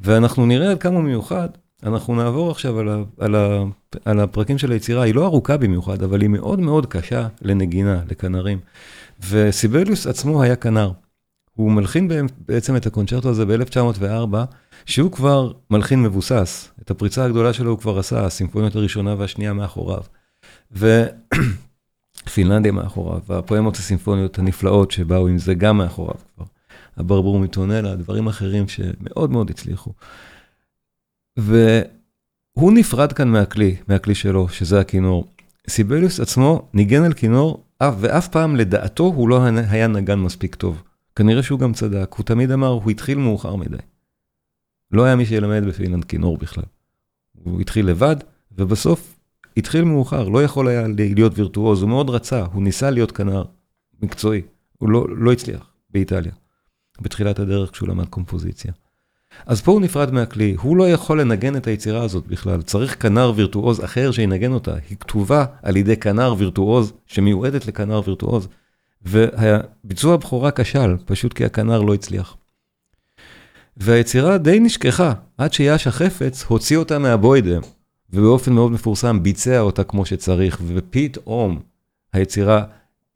ואנחנו 0.00 0.46
נראה 0.46 0.70
עד 0.70 0.78
כמה 0.78 1.00
מיוחד, 1.00 1.48
אנחנו 1.82 2.14
נעבור 2.14 2.50
עכשיו 2.50 2.78
על, 2.78 2.88
ה, 2.88 3.02
על, 3.18 3.34
ה, 3.34 3.64
על 4.04 4.20
הפרקים 4.20 4.58
של 4.58 4.72
היצירה, 4.72 5.02
היא 5.02 5.14
לא 5.14 5.24
ארוכה 5.24 5.56
במיוחד, 5.56 6.02
אבל 6.02 6.20
היא 6.20 6.28
מאוד 6.28 6.60
מאוד 6.60 6.86
קשה 6.86 7.28
לנגינה, 7.42 8.02
לכנרים. 8.10 8.58
וסיבליוס 9.30 10.06
עצמו 10.06 10.42
היה 10.42 10.56
כנר. 10.56 10.92
הוא 11.60 11.72
מלחין 11.72 12.08
בעצם 12.48 12.76
את 12.76 12.86
הקונצ'רטו 12.86 13.28
הזה 13.28 13.46
ב-1904, 13.46 14.36
שהוא 14.86 15.12
כבר 15.12 15.52
מלחין 15.70 16.02
מבוסס. 16.02 16.68
את 16.82 16.90
הפריצה 16.90 17.24
הגדולה 17.24 17.52
שלו 17.52 17.70
הוא 17.70 17.78
כבר 17.78 17.98
עשה, 17.98 18.24
הסימפוניות 18.24 18.76
הראשונה 18.76 19.14
והשנייה 19.18 19.52
מאחוריו. 19.52 20.02
ופינלנדיה 22.26 22.72
מאחוריו, 22.72 23.20
והפואמות 23.26 23.76
הסימפוניות 23.76 24.38
הנפלאות 24.38 24.90
שבאו 24.90 25.28
עם 25.28 25.38
זה 25.38 25.54
גם 25.54 25.78
מאחוריו 25.78 26.14
כבר. 26.34 26.44
הברבור 26.96 27.38
מטונלה, 27.38 27.96
דברים 27.96 28.26
אחרים 28.26 28.68
שמאוד 28.68 29.30
מאוד 29.30 29.50
הצליחו. 29.50 29.92
והוא 31.36 32.72
נפרד 32.72 33.12
כאן 33.12 33.28
מהכלי, 33.28 33.76
מהכלי 33.88 34.14
שלו, 34.14 34.48
שזה 34.48 34.80
הכינור. 34.80 35.26
סיבליוס 35.68 36.20
עצמו 36.20 36.68
ניגן 36.74 37.02
על 37.02 37.12
כינור, 37.12 37.64
ואף 37.82 38.28
פעם 38.28 38.56
לדעתו 38.56 39.04
הוא 39.04 39.28
לא 39.28 39.44
היה 39.70 39.86
נגן 39.86 40.18
מספיק 40.18 40.54
טוב. 40.54 40.82
כנראה 41.16 41.42
שהוא 41.42 41.58
גם 41.58 41.72
צדק, 41.72 42.14
הוא 42.16 42.24
תמיד 42.24 42.50
אמר, 42.50 42.68
הוא 42.68 42.90
התחיל 42.90 43.18
מאוחר 43.18 43.56
מדי. 43.56 43.76
לא 44.90 45.04
היה 45.04 45.16
מי 45.16 45.26
שילמד 45.26 45.62
בפינלנד 45.68 46.04
כינור 46.04 46.38
בכלל. 46.38 46.64
הוא 47.32 47.60
התחיל 47.60 47.86
לבד, 47.86 48.16
ובסוף 48.52 49.16
התחיל 49.56 49.84
מאוחר, 49.84 50.28
לא 50.28 50.44
יכול 50.44 50.68
היה 50.68 50.86
להיות 50.96 51.38
וירטואוז, 51.38 51.82
הוא 51.82 51.88
מאוד 51.88 52.10
רצה, 52.10 52.44
הוא 52.52 52.62
ניסה 52.62 52.90
להיות 52.90 53.12
כנר 53.12 53.44
מקצועי, 54.02 54.42
הוא 54.78 54.90
לא, 54.90 55.06
לא 55.16 55.32
הצליח 55.32 55.72
באיטליה, 55.90 56.32
בתחילת 57.00 57.38
הדרך 57.38 57.70
כשהוא 57.70 57.88
למד 57.88 58.08
קומפוזיציה. 58.08 58.72
אז 59.46 59.60
פה 59.60 59.72
הוא 59.72 59.80
נפרד 59.80 60.10
מהכלי, 60.10 60.56
הוא 60.60 60.76
לא 60.76 60.88
יכול 60.90 61.20
לנגן 61.20 61.56
את 61.56 61.66
היצירה 61.66 62.02
הזאת 62.02 62.26
בכלל, 62.26 62.62
צריך 62.62 63.02
כנר 63.02 63.32
וירטואוז 63.36 63.84
אחר 63.84 64.10
שינגן 64.10 64.52
אותה, 64.52 64.74
היא 64.88 64.98
כתובה 64.98 65.44
על 65.62 65.76
ידי 65.76 65.96
כנר 65.96 66.34
וירטואוז 66.38 66.92
שמיועדת 67.06 67.66
לכנר 67.66 68.00
וירטואוז, 68.04 68.48
והביצוע 69.02 70.14
הבכורה 70.14 70.50
כשל, 70.50 70.96
פשוט 71.04 71.32
כי 71.32 71.44
הכנר 71.44 71.80
לא 71.80 71.94
הצליח. 71.94 72.36
והיצירה 73.76 74.38
די 74.38 74.60
נשכחה, 74.60 75.12
עד 75.38 75.52
שיאש 75.52 75.86
החפץ 75.86 76.44
הוציא 76.44 76.76
אותה 76.76 76.98
מהבוידה, 76.98 77.58
ובאופן 78.12 78.52
מאוד 78.52 78.72
מפורסם 78.72 79.22
ביצע 79.22 79.60
אותה 79.60 79.84
כמו 79.84 80.06
שצריך, 80.06 80.60
ופתאום 80.66 81.60
היצירה 82.12 82.64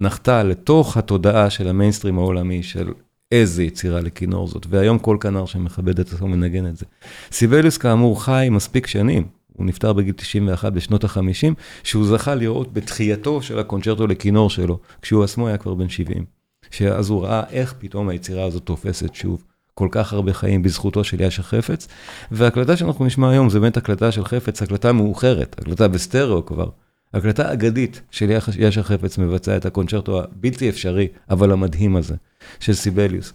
נחתה 0.00 0.42
לתוך 0.42 0.96
התודעה 0.96 1.50
של 1.50 1.68
המיינסטרים 1.68 2.18
העולמי, 2.18 2.62
של 2.62 2.92
איזה 3.32 3.62
יצירה 3.62 4.00
לכינור 4.00 4.46
זאת, 4.46 4.66
והיום 4.70 4.98
כל 4.98 5.16
כנר 5.20 5.46
שמכבד 5.46 6.00
את 6.00 6.12
עצמו 6.12 6.28
מנגן 6.28 6.66
את 6.66 6.76
זה. 6.76 6.86
סיבליוס 7.32 7.78
כאמור 7.78 8.24
חי 8.24 8.48
מספיק 8.50 8.86
שנים, 8.86 9.26
הוא 9.56 9.66
נפטר 9.66 9.92
בגיל 9.92 10.12
91 10.12 10.72
בשנות 10.72 11.04
ה-50, 11.04 11.54
שהוא 11.82 12.06
זכה 12.06 12.34
לראות 12.34 12.72
בתחייתו 12.72 13.42
של 13.42 13.58
הקונצ'רטו 13.58 14.06
לכינור 14.06 14.50
שלו, 14.50 14.78
כשהוא 15.02 15.24
עצמו 15.24 15.48
היה 15.48 15.56
כבר 15.56 15.74
בן 15.74 15.88
70. 15.88 16.24
שאז 16.70 17.10
הוא 17.10 17.24
ראה 17.24 17.42
איך 17.50 17.74
פתאום 17.78 18.08
היצירה 18.08 18.44
הזאת 18.44 18.62
תופסת 18.62 19.14
שוב 19.14 19.44
כל 19.74 19.88
כך 19.90 20.12
הרבה 20.12 20.32
חיים 20.32 20.62
בזכותו 20.62 21.04
של 21.04 21.20
יאשה 21.20 21.42
חפץ, 21.42 21.88
וההקלטה 22.30 22.76
שאנחנו 22.76 23.04
נשמע 23.04 23.30
היום 23.30 23.50
זה 23.50 23.60
באמת 23.60 23.76
הקלטה 23.76 24.12
של 24.12 24.24
חפץ, 24.24 24.62
הקלטה 24.62 24.92
מאוחרת, 24.92 25.56
הקלטה 25.58 25.88
בסטריאו 25.88 26.46
כבר. 26.46 26.68
הקלטה 27.14 27.52
אגדית 27.52 28.00
של 28.10 28.30
יאשה 28.58 28.82
חפץ 28.82 29.18
מבצע 29.18 29.56
את 29.56 29.66
הקונצ'רטו 29.66 30.22
הבלתי 30.22 30.68
אפשרי, 30.68 31.08
אבל 31.30 31.52
המדהים 31.52 31.96
הזה, 31.96 32.14
של 32.60 32.72
סיבליוס. 32.72 33.32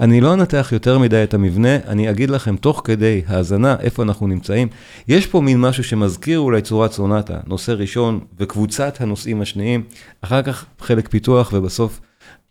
אני 0.00 0.20
לא 0.20 0.34
אנתח 0.34 0.68
יותר 0.72 0.98
מדי 0.98 1.24
את 1.24 1.34
המבנה, 1.34 1.76
אני 1.76 2.10
אגיד 2.10 2.30
לכם 2.30 2.56
תוך 2.56 2.82
כדי 2.84 3.22
האזנה 3.26 3.76
איפה 3.80 4.02
אנחנו 4.02 4.26
נמצאים. 4.26 4.68
יש 5.08 5.26
פה 5.26 5.40
מין 5.40 5.60
משהו 5.60 5.84
שמזכיר 5.84 6.38
אולי 6.38 6.62
צורת 6.62 6.92
סונטה, 6.92 7.40
נושא 7.46 7.72
ראשון 7.72 8.20
וקבוצת 8.38 9.00
הנושאים 9.00 9.40
השניים, 9.40 9.82
אחר 10.20 10.42
כך 10.42 10.66
חלק 10.78 11.08
פיתוח 11.08 11.52
ובסוף 11.52 12.00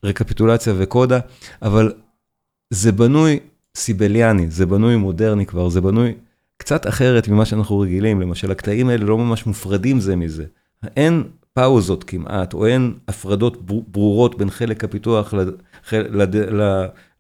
רקפיטולציה 0.04 0.74
וקודה, 0.78 1.20
אבל 1.62 1.94
זה 2.70 2.92
בנוי 2.92 3.40
סיבליאני, 3.78 4.50
זה 4.50 4.66
בנוי 4.66 4.96
מודרני 4.96 5.46
כבר, 5.46 5.70
זה 5.70 5.82
בנוי 5.82 6.14
קצת 6.58 6.88
אחרת 6.88 7.28
ממה 7.28 7.46
שאנחנו 7.46 7.80
רגילים, 7.80 8.22
למשל 8.22 8.52
הקטעים 8.52 8.90
האלה 8.90 9.06
לא 9.06 9.18
ממש 9.18 9.46
מופרדים 9.46 10.00
זה 10.00 10.16
מזה. 10.16 10.46
אין 10.98 11.24
פאוזות 11.54 12.04
כמעט, 12.04 12.54
או 12.54 12.66
אין 12.66 12.94
הפרדות 13.08 13.66
ברורות 13.66 14.38
בין 14.38 14.50
חלק 14.50 14.84
הפיתוח 14.84 15.34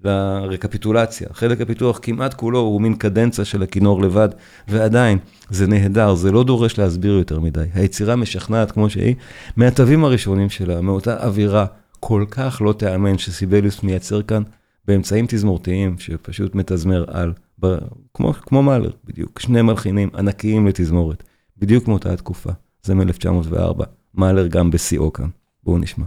לרקפיטולציה. 0.03 1.27
חלק 1.31 1.62
הפיתוח 1.62 1.99
כמעט 2.01 2.33
כולו 2.33 2.59
הוא 2.59 2.81
מין 2.81 2.95
קדנציה 2.95 3.45
של 3.45 3.63
הכינור 3.63 4.01
לבד, 4.01 4.29
ועדיין, 4.67 5.17
זה 5.49 5.67
נהדר, 5.67 6.15
זה 6.15 6.31
לא 6.31 6.43
דורש 6.43 6.79
להסביר 6.79 7.13
יותר 7.13 7.39
מדי. 7.39 7.65
היצירה 7.73 8.15
משכנעת 8.15 8.71
כמו 8.71 8.89
שהיא, 8.89 9.15
מהתווים 9.57 10.03
הראשונים 10.03 10.49
שלה, 10.49 10.81
מאותה 10.81 11.25
אווירה 11.25 11.65
כל 11.99 12.25
כך 12.31 12.62
לא 12.65 12.73
תיאמן 12.73 13.17
שסיבליוס 13.17 13.83
מייצר 13.83 14.21
כאן, 14.21 14.43
באמצעים 14.88 15.25
תזמורתיים 15.29 15.95
שפשוט 15.99 16.55
מתזמר 16.55 17.05
על, 17.07 17.33
ב, 17.59 17.75
כמו, 18.13 18.33
כמו 18.33 18.63
מאלר 18.63 18.91
בדיוק, 19.05 19.39
שני 19.39 19.62
מלחינים 19.62 20.09
ענקיים 20.17 20.67
לתזמורת, 20.67 21.23
בדיוק 21.57 21.88
מאותה 21.88 22.13
התקופה, 22.13 22.51
זה 22.83 22.95
מ-1904, 22.95 23.83
מאלר 24.13 24.47
גם 24.47 24.71
בשיאו 24.71 25.13
כאן, 25.13 25.29
בואו 25.63 25.77
נשמע. 25.77 26.05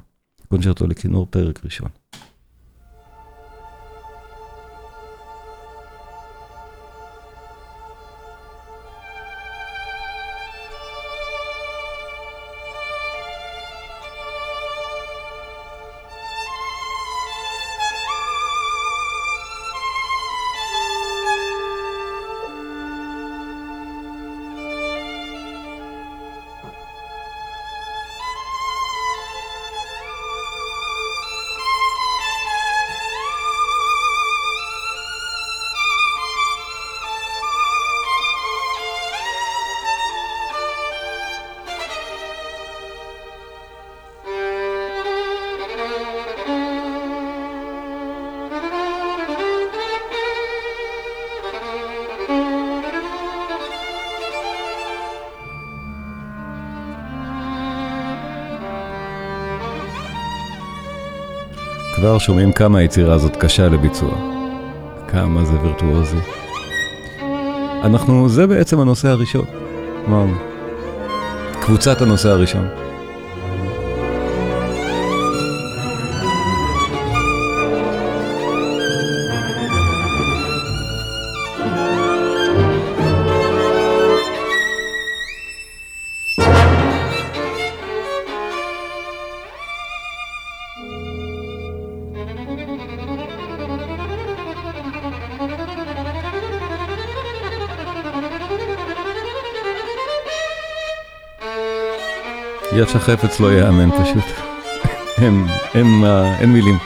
קונצ'רטו 0.49 0.87
לכינור 0.87 1.27
פרק 1.31 1.65
ראשון. 1.65 2.02
שומעים 62.23 62.53
כמה 62.53 62.79
היצירה 62.79 63.15
הזאת 63.15 63.37
קשה 63.37 63.69
לביצוע. 63.69 64.11
כמה 65.09 65.45
זה 65.45 65.61
וירטואוזי. 65.63 66.17
אנחנו, 67.85 68.29
זה 68.29 68.47
בעצם 68.47 68.81
הנושא 68.81 69.09
הראשון. 69.09 69.45
אמרנו. 70.09 70.35
קבוצת 71.61 72.03
הנושא 72.03 72.29
הראשון. 72.29 72.82
יד 102.75 102.89
שחפץ 102.89 103.41
לא 103.41 103.53
ייאמן 103.53 103.91
פשוט. 103.91 104.25
אין, 105.19 105.47
אין 105.75 105.87
מה, 105.87 106.39
אין 106.39 106.53
מילים. 106.53 106.79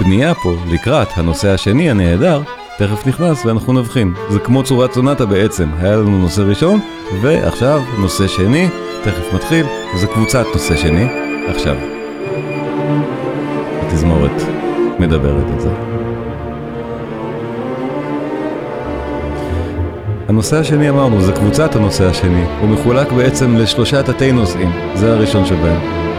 והבנייה 0.00 0.34
פה 0.34 0.54
לקראת 0.66 1.08
הנושא 1.16 1.48
השני 1.48 1.90
הנהדר 1.90 2.42
תכף 2.78 3.06
נכנס 3.06 3.46
ואנחנו 3.46 3.72
נבחין. 3.72 4.14
זה 4.30 4.38
כמו 4.38 4.62
צורת 4.62 4.92
סונטה 4.92 5.26
בעצם, 5.26 5.68
היה 5.80 5.96
לנו 5.96 6.18
נושא 6.18 6.40
ראשון 6.40 6.80
ועכשיו 7.20 7.82
נושא 7.98 8.28
שני, 8.28 8.68
תכף 9.04 9.34
מתחיל, 9.34 9.66
זה 9.96 10.06
קבוצת 10.06 10.44
נושא 10.54 10.76
שני, 10.76 11.06
עכשיו. 11.48 11.76
התזמורת 13.82 14.42
מדברת 14.98 15.46
את 15.54 15.60
זה. 15.60 15.91
הנושא 20.32 20.56
השני 20.56 20.88
אמרנו, 20.88 21.20
זה 21.20 21.32
קבוצת 21.32 21.76
הנושא 21.76 22.04
השני, 22.04 22.44
הוא 22.60 22.68
מחולק 22.68 23.12
בעצם 23.12 23.56
לשלושה 23.56 24.02
תתי 24.02 24.32
נושאים, 24.32 24.70
זה 24.94 25.12
הראשון 25.12 25.44
שבהם. 25.46 26.11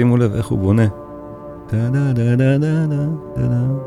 שימו 0.00 0.16
לב 0.16 0.34
איך 0.34 0.46
הוא 0.46 0.58
בונה. 0.58 0.86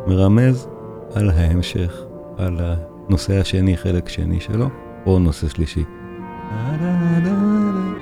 מרמז 0.07 0.68
על 1.16 1.30
ההמשך, 1.30 2.01
על 2.38 2.59
הנושא 2.59 3.39
השני, 3.39 3.78
חלק 3.78 4.09
שני 4.09 4.39
שלו, 4.39 4.70
או 5.05 5.20
נושא 5.20 5.47
שלישי. 5.47 5.84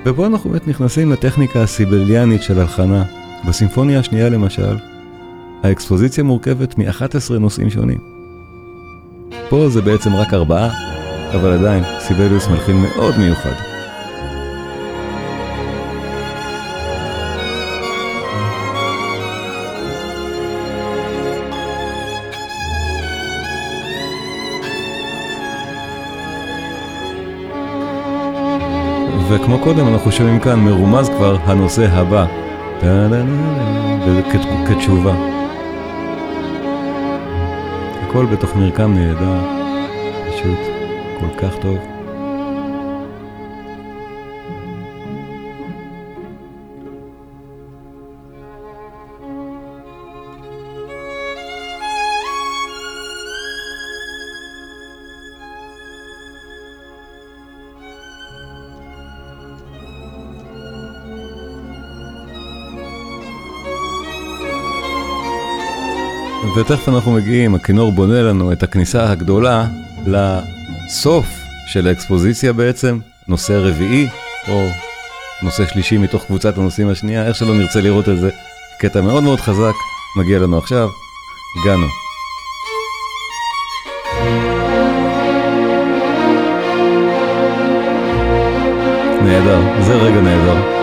ופה 0.06 0.26
אנחנו 0.26 0.50
באמת 0.50 0.68
נכנסים 0.68 1.12
לטכניקה 1.12 1.62
הסיבליאנית 1.62 2.42
של 2.42 2.60
הלחנה. 2.60 3.04
בסימפוניה 3.48 3.98
השנייה 3.98 4.28
למשל, 4.28 4.76
האקספוזיציה 5.62 6.24
מורכבת 6.24 6.78
מ-11 6.78 7.38
נושאים 7.40 7.70
שונים. 7.70 7.98
פה 9.48 9.68
זה 9.68 9.82
בעצם 9.82 10.10
רק 10.14 10.34
ארבעה, 10.34 10.70
אבל 11.34 11.52
עדיין, 11.52 11.84
סיבליוס 11.98 12.48
מלחין 12.48 12.76
מאוד 12.76 13.14
מיוחד. 13.18 13.71
וכמו 29.34 29.58
קודם 29.58 29.88
אנחנו 29.88 30.12
שומעים 30.12 30.40
כאן 30.40 30.60
מרומז 30.60 31.08
כבר 31.08 31.36
הנושא 31.44 31.86
הבא. 31.90 32.26
כתשובה. 34.68 35.14
הכל 38.02 38.26
בתוך 38.26 38.56
מרקם 38.56 38.94
נהדר, 38.94 39.38
פשוט 40.28 40.58
כל 41.20 41.38
כך 41.38 41.56
טוב. 41.62 42.01
ותכף 66.56 66.88
אנחנו 66.88 67.12
מגיעים, 67.12 67.54
הכינור 67.54 67.92
בונה 67.92 68.22
לנו 68.22 68.52
את 68.52 68.62
הכניסה 68.62 69.10
הגדולה 69.10 69.66
לסוף 70.06 71.26
של 71.66 71.86
האקספוזיציה 71.86 72.52
בעצם, 72.52 72.98
נושא 73.28 73.52
רביעי, 73.52 74.08
או 74.48 74.66
נושא 75.42 75.66
שלישי 75.66 75.98
מתוך 75.98 76.24
קבוצת 76.24 76.58
הנושאים 76.58 76.88
השנייה, 76.88 77.26
איך 77.26 77.36
שלא 77.36 77.54
נרצה 77.54 77.80
לראות 77.80 78.08
את 78.08 78.18
זה, 78.18 78.30
קטע 78.78 79.00
מאוד 79.00 79.22
מאוד 79.22 79.40
חזק, 79.40 79.74
מגיע 80.16 80.38
לנו 80.38 80.58
עכשיו, 80.58 80.88
הגענו. 81.62 81.86
נהדר, 89.22 89.82
זה 89.82 89.94
רגע 89.94 90.20
נהדר. 90.20 90.81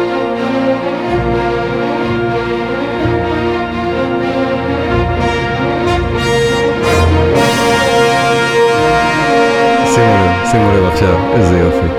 שימו 10.52 10.72
לב 10.72 10.84
עכשיו, 10.86 11.34
איזה 11.36 11.58
יופי. 11.60 11.99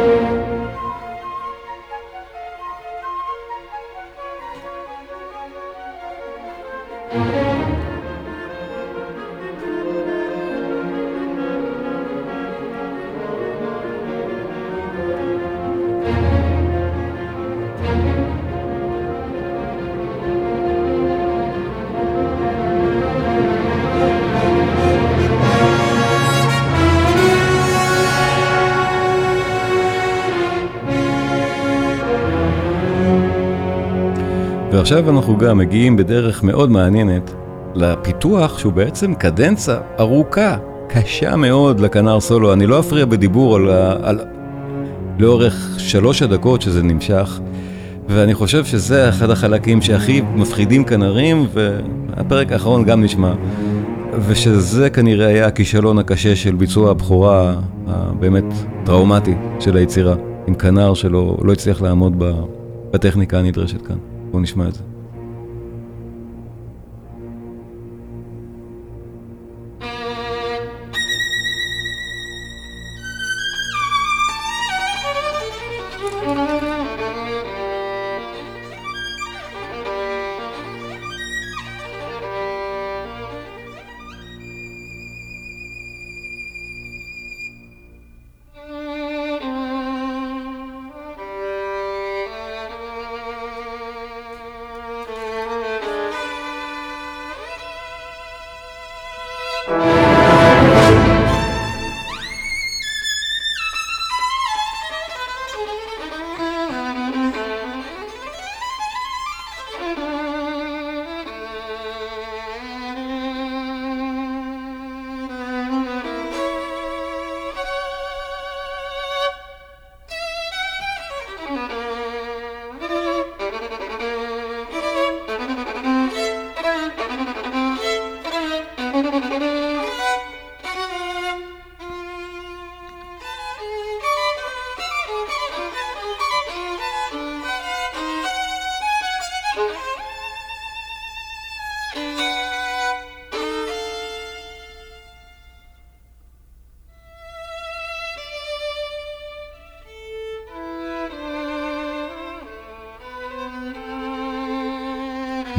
ועכשיו 34.72 35.10
אנחנו 35.10 35.38
גם 35.38 35.58
מגיעים 35.58 35.96
בדרך 35.96 36.42
מאוד 36.42 36.70
מעניינת 36.70 37.34
לפיתוח 37.74 38.58
שהוא 38.58 38.72
בעצם 38.72 39.14
קדנצה 39.14 39.78
ארוכה, 40.00 40.56
קשה 40.88 41.36
מאוד 41.36 41.80
לכנר 41.80 42.20
סולו. 42.20 42.52
אני 42.52 42.66
לא 42.66 42.80
אפריע 42.80 43.04
בדיבור 43.04 43.56
על, 43.56 43.70
על 44.02 44.20
לאורך 45.18 45.74
שלוש 45.78 46.22
הדקות 46.22 46.62
שזה 46.62 46.82
נמשך, 46.82 47.40
ואני 48.08 48.34
חושב 48.34 48.64
שזה 48.64 49.08
אחד 49.08 49.30
החלקים 49.30 49.82
שהכי 49.82 50.22
מפחידים 50.34 50.84
כנרים, 50.84 51.46
והפרק 51.52 52.52
האחרון 52.52 52.84
גם 52.84 53.02
נשמע. 53.04 53.32
ושזה 54.26 54.90
כנראה 54.90 55.26
היה 55.26 55.46
הכישלון 55.46 55.98
הקשה 55.98 56.36
של 56.36 56.54
ביצוע 56.54 56.90
הבכורה 56.90 57.54
הבאמת 57.86 58.44
טראומטי 58.84 59.34
של 59.60 59.76
היצירה, 59.76 60.14
עם 60.46 60.54
כנר 60.54 60.94
שלא 60.94 61.36
לא 61.42 61.52
הצליח 61.52 61.82
לעמוד 61.82 62.22
בטכניקה 62.90 63.38
הנדרשת 63.38 63.82
כאן. 63.82 64.09
בואו 64.30 64.42
נשמע 64.42 64.68
את 64.68 64.74
זה. 64.74 64.89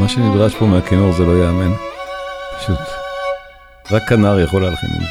מה 0.02 0.10
שנדרש 0.10 0.56
פה 0.56 0.66
מהכינור 0.66 1.14
זה 1.14 1.26
לא 1.26 1.32
ייאמן. 1.32 1.72
פשוט. 2.60 2.80
רק 3.92 4.10
כנר 4.10 4.40
יכול 4.40 4.62
להלחין 4.62 4.90
עם 4.94 5.02
זה. 5.02 5.08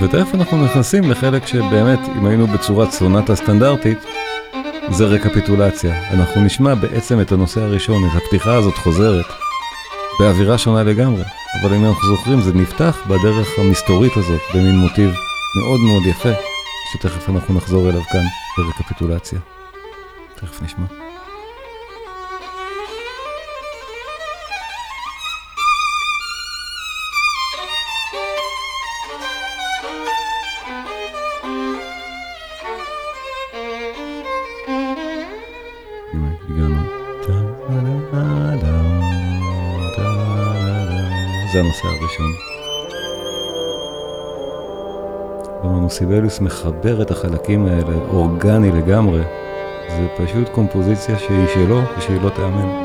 ותכף 0.00 0.34
אנחנו 0.34 0.64
נכנסים 0.64 1.10
לחלק 1.10 1.46
שבאמת, 1.46 1.98
אם 2.18 2.26
היינו 2.26 2.46
בצורת 2.46 2.90
סונטה 2.90 3.36
סטנדרטית, 3.36 3.98
זה 4.90 5.04
רקפיטולציה. 5.04 6.10
אנחנו 6.10 6.40
נשמע 6.40 6.74
בעצם 6.74 7.20
את 7.20 7.32
הנושא 7.32 7.60
הראשון, 7.60 8.02
את 8.04 8.22
הפתיחה 8.22 8.54
הזאת 8.54 8.74
חוזרת, 8.74 9.26
באווירה 10.20 10.58
שונה 10.58 10.82
לגמרי. 10.82 11.24
אבל 11.60 11.74
אם 11.74 11.84
אנחנו 11.84 12.08
זוכרים, 12.08 12.40
זה 12.40 12.52
נפתח 12.54 12.96
בדרך 13.08 13.58
המסתורית 13.58 14.16
הזאת, 14.16 14.40
במין 14.54 14.76
מוטיב 14.78 15.10
מאוד 15.56 15.80
מאוד 15.80 16.02
יפה, 16.06 16.32
שתכף 16.92 17.28
אנחנו 17.28 17.54
נחזור 17.54 17.90
אליו 17.90 18.02
כאן 18.12 18.24
ברקפיטולציה. 18.58 19.38
תכף 20.34 20.62
נשמע. 20.62 21.03
סיבליוס 45.94 46.40
מחבר 46.40 47.02
את 47.02 47.10
החלקים 47.10 47.66
האלה, 47.66 47.96
אורגני 48.08 48.70
לגמרי. 48.70 49.20
זה 49.88 50.06
פשוט 50.16 50.48
קומפוזיציה 50.48 51.18
שהיא 51.18 51.46
שלו 51.54 51.80
ושהיא 51.98 52.20
לא 52.22 52.28
תיאמן. 52.28 52.83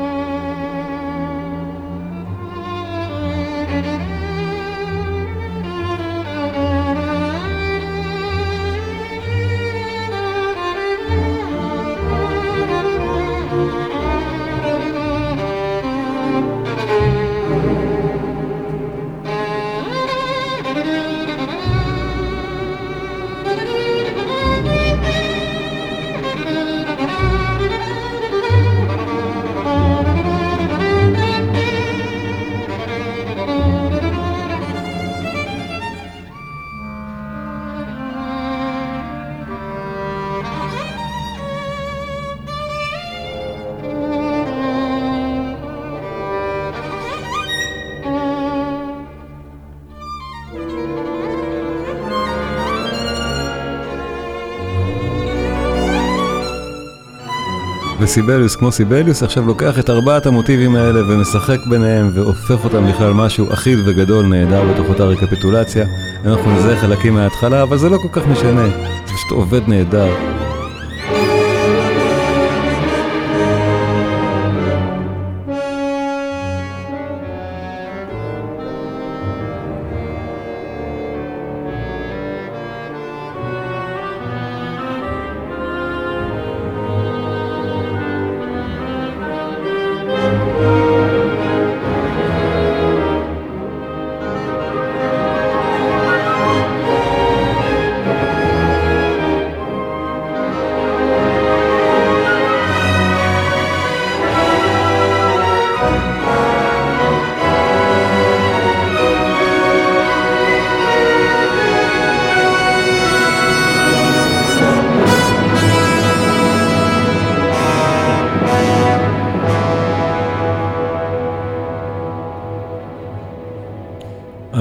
וסיבליוס 58.10 58.56
כמו 58.56 58.72
סיבליוס 58.72 59.22
עכשיו 59.22 59.46
לוקח 59.46 59.78
את 59.78 59.90
ארבעת 59.90 60.26
המוטיבים 60.26 60.76
האלה 60.76 61.00
ומשחק 61.08 61.58
ביניהם 61.66 62.10
והופך 62.14 62.64
אותם 62.64 62.86
לכלל 62.86 63.12
משהו 63.12 63.52
אחיד 63.52 63.78
וגדול 63.84 64.26
נהדר 64.26 64.62
בתוך 64.72 64.88
אותה 64.88 65.04
רקפיטולציה. 65.04 65.86
אנחנו 66.24 66.56
נזהה 66.56 66.76
חלקים 66.76 67.14
מההתחלה 67.14 67.62
אבל 67.62 67.78
זה 67.78 67.88
לא 67.88 67.98
כל 68.02 68.20
כך 68.20 68.26
משנה, 68.26 68.66
זה 69.06 69.12
פשוט 69.14 69.30
עובד 69.30 69.68
נהדר. 69.68 70.29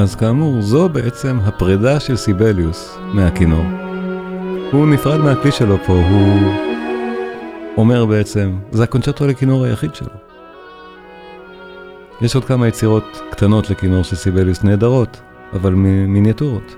אז 0.10 0.16
כאמור, 0.16 0.62
זו 0.62 0.90
בעצם 0.90 1.40
הפרידה 1.44 2.00
של 2.00 2.16
סיבליוס 2.16 2.98
מהכינור. 3.14 3.66
הוא 4.72 4.88
נפרד 4.88 5.20
מהכלי 5.20 5.52
שלו 5.52 5.78
פה, 5.86 5.94
הוא 5.94 6.54
אומר 7.78 8.06
בעצם, 8.06 8.60
זה 8.72 8.84
הקונצ'רטו 8.84 9.28
לכינור 9.28 9.66
היחיד 9.66 9.96
שלו. 9.96 10.14
יש 12.22 12.36
עוד 12.36 12.46
כמה 12.46 12.68
יצירות 12.68 13.22
קטנות 13.32 13.70
לכינור 13.70 14.04
של 14.04 14.16
סיבליוס 14.16 14.64
נהדרות, 14.64 15.22
אבל 15.54 15.74
מיניאטורות. 15.74 16.76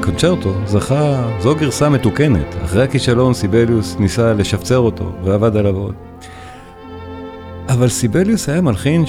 הקונצ'רטו, 0.00 0.54
זכה, 0.66 1.30
זו 1.40 1.54
גרסה 1.54 1.88
מתוקנת. 1.88 2.54
אחרי 2.64 2.82
הכישלון 2.82 3.34
סיבליוס 3.34 3.96
ניסה 3.98 4.32
לשפצר 4.32 4.78
אותו 4.78 5.12
ועבד 5.24 5.56
עליו 5.56 5.76
עוד. 5.76 5.94
אבל 7.68 7.88
סיבליוס 7.88 8.48
היה 8.48 8.60
מלחין 8.60 9.04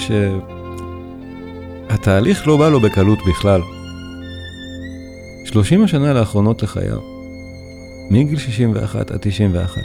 שהתהליך 1.89 2.47
לא 2.47 2.57
בא 2.57 2.69
לו 2.69 2.79
בקלות 2.79 3.19
בכלל. 3.29 3.61
30 5.45 5.83
השנה 5.83 6.13
לאחרונות 6.13 6.63
לחייו, 6.63 6.99
מגיל 8.09 8.39
61 8.39 9.11
עד 9.11 9.17
91, 9.21 9.81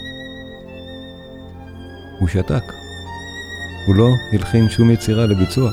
הוא 2.20 2.28
שתק. 2.28 2.62
הוא 3.86 3.94
לא 3.94 4.09
הלחין 4.32 4.68
שום 4.68 4.90
יצירה 4.90 5.26
לביצוע. 5.26 5.70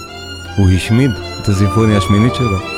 הוא 0.57 0.69
השמיד 0.69 1.11
את 1.41 1.47
הסימפוניה 1.47 1.97
השמינית 1.97 2.35
שלו. 2.35 2.72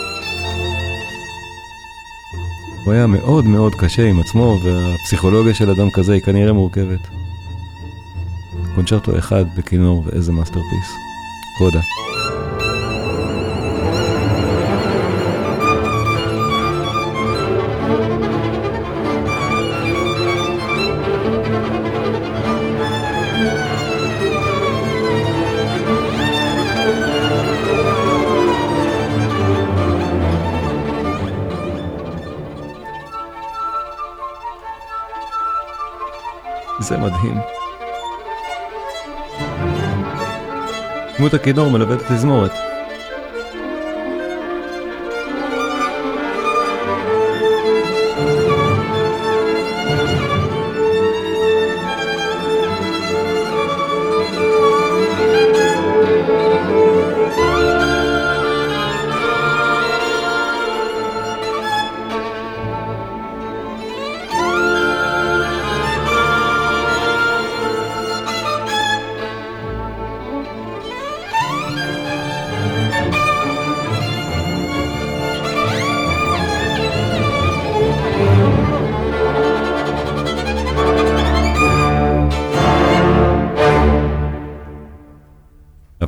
הוא 2.86 2.94
היה 2.94 3.08
מאוד 3.08 3.46
מאוד 3.46 3.76
קשה 3.76 4.10
עם 4.10 4.20
עצמו, 4.20 4.60
והפסיכולוגיה 4.64 5.54
של 5.54 5.70
אדם 5.70 5.92
כזה 5.92 6.14
היא 6.14 6.22
כנראה 6.22 6.54
מורכבת. 6.54 7.00
קונצ'רטו 8.76 9.18
אחד 9.18 9.46
בכינור 9.58 10.04
ואיזה 10.06 10.32
masterpiece. 10.32 10.92
קודה. 11.58 11.80
דמות 41.26 41.34
הכינור 41.34 41.72
מלווה 41.72 41.96
את 41.96 42.02
התזמורת. 42.02 42.75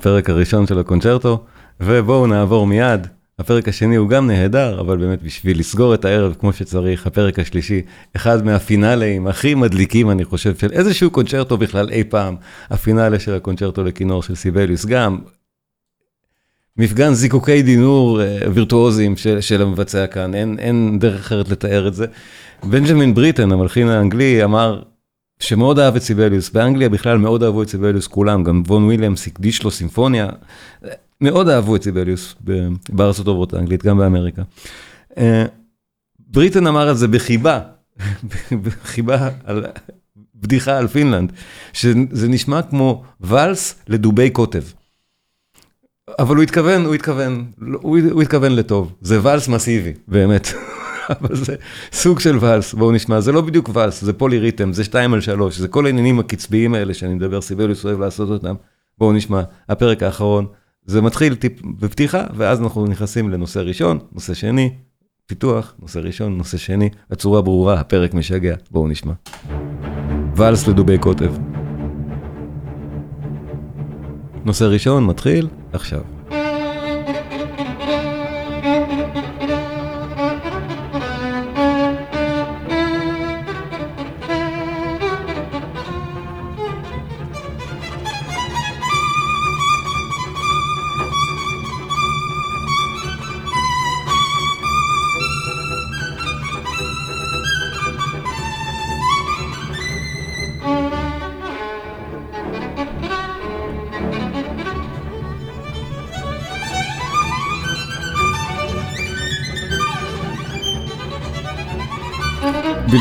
הפרק 0.08 0.30
הראשון 0.30 0.68
של 0.68 0.80
הקונצ'רטו, 0.80 1.44
ובואו 1.80 2.28
נעבור 2.28 2.68
מיד. 2.68 3.08
הפרק 3.40 3.68
השני 3.68 3.96
הוא 3.96 4.10
גם 4.10 4.28
נהדר, 4.28 4.80
אבל 4.80 4.98
באמת 4.98 5.24
בשביל 5.24 5.60
לסגור 5.60 5.94
את 5.94 6.06
הערב 6.06 6.36
כמו 6.40 6.54
שצריך, 6.54 7.08
הפרק 7.08 7.40
השלישי, 7.40 7.82
אחד 8.16 8.46
מהפינאליים 8.46 9.28
הכי 9.28 9.56
מדליקים, 9.56 10.12
אני 10.12 10.26
חושב, 10.26 10.56
של 10.56 10.72
איזשהו 10.72 11.10
קונצ'רטו 11.10 11.58
בכלל 11.58 11.90
אי 11.90 12.04
פעם, 12.04 12.36
הפינאלה 12.70 13.20
של 13.20 13.34
הקונצ'רטו 13.34 13.84
לכינור 13.84 14.24
של 14.24 14.36
סיבליוס, 14.36 14.86
גם 14.86 15.20
מפגן 16.78 17.14
זיקוקי 17.14 17.62
דינור 17.62 18.22
אה, 18.22 18.38
וירטואוזיים 18.54 19.18
של, 19.18 19.42
של 19.42 19.62
המבצע 19.62 20.08
כאן, 20.08 20.36
אין, 20.36 20.60
אין 20.60 21.00
דרך 21.00 21.20
אחרת 21.20 21.50
לתאר 21.50 21.88
את 21.88 21.94
זה. 21.94 22.06
בנג'מין 22.64 23.14
בריטן, 23.14 23.52
המלחין 23.52 23.88
האנגלי, 23.88 24.44
אמר 24.44 24.82
שמאוד 25.40 25.80
אהב 25.80 25.96
את 25.96 26.02
סיבליוס, 26.02 26.50
באנגליה 26.50 26.90
בכלל 26.90 27.18
מאוד 27.18 27.44
אהבו 27.44 27.64
את 27.64 27.70
סיבליוס 27.70 28.08
כולם, 28.08 28.44
גם 28.44 28.64
וון 28.68 28.84
וויליאמס 28.84 29.28
הקדיש 29.28 29.64
לו 29.64 29.72
סימפוניה, 29.72 30.30
מאוד 31.22 31.50
אהבו 31.50 31.76
את 31.76 31.84
סיבליוס 31.84 32.36
בארצות 32.90 33.28
הברית 33.28 33.54
האנגלית, 33.54 33.86
גם 33.86 33.98
באמריקה. 33.98 34.42
אה, 35.18 35.46
בריטן 36.20 36.68
אמר 36.68 36.92
את 36.92 36.98
זה 36.98 37.08
בחיבה, 37.08 37.60
בחיבה 38.64 39.30
על 39.46 39.66
בדיחה 40.36 40.78
על 40.78 40.88
פינלנד, 40.88 41.32
שזה 41.74 42.28
נשמע 42.28 42.62
כמו 42.62 43.04
ואלס 43.22 43.76
לדובי 43.88 44.30
קוטב. 44.30 44.64
אבל 46.20 46.36
הוא 46.36 46.44
התכוון, 46.44 46.86
הוא 46.86 46.96
התכוון, 46.96 47.46
הוא 47.82 48.22
התכוון 48.22 48.52
לטוב, 48.52 48.94
זה 49.02 49.20
ואלס 49.24 49.48
מסיבי, 49.48 49.94
באמת. 50.08 50.48
אבל 51.10 51.36
זה 51.36 51.56
סוג 51.92 52.20
של 52.20 52.38
ואלס, 52.40 52.74
בואו 52.74 52.92
נשמע, 52.92 53.20
זה 53.20 53.32
לא 53.32 53.42
בדיוק 53.42 53.70
ואלס, 53.74 54.04
זה 54.04 54.14
פולי 54.14 54.40
ריתם, 54.40 54.74
זה 54.74 54.84
2 54.84 55.14
על 55.14 55.22
3, 55.22 55.58
זה 55.58 55.68
כל 55.68 55.86
העניינים 55.86 56.20
הקצביים 56.20 56.74
האלה 56.74 56.94
שאני 56.94 57.14
מדבר, 57.14 57.42
סיבליוס 57.42 57.86
אוהב 57.86 58.00
לעשות 58.00 58.30
אותם. 58.30 58.56
בואו 58.98 59.14
נשמע, 59.14 59.42
הפרק 59.70 60.04
האחרון, 60.04 60.46
זה 60.86 61.02
מתחיל 61.02 61.36
טיפ 61.36 61.62
בפתיחה, 61.80 62.24
ואז 62.36 62.62
אנחנו 62.62 62.86
נכנסים 62.86 63.30
לנושא 63.30 63.60
ראשון, 63.60 64.00
נושא 64.12 64.34
שני, 64.34 64.74
פיתוח, 65.26 65.74
נושא 65.80 66.00
ראשון, 66.00 66.38
נושא 66.38 66.58
שני, 66.58 66.90
הצורה 67.12 67.42
ברורה, 67.42 67.80
הפרק 67.80 68.14
משגע, 68.14 68.56
בואו 68.72 68.88
נשמע. 68.88 69.14
ואלס 70.36 70.68
לדובי 70.68 70.98
קוטב. 70.98 71.34
נושא 74.46 74.64
ראשון 74.64 75.06
מתחיל 75.06 75.48
עכשיו. 75.74 76.17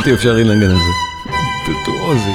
בלתי 0.06 0.18
אפשרי 0.18 0.44
לנגן 0.44 0.70
את 0.70 0.76
זה. 0.76 0.92
וירטואוזי. 1.68 2.30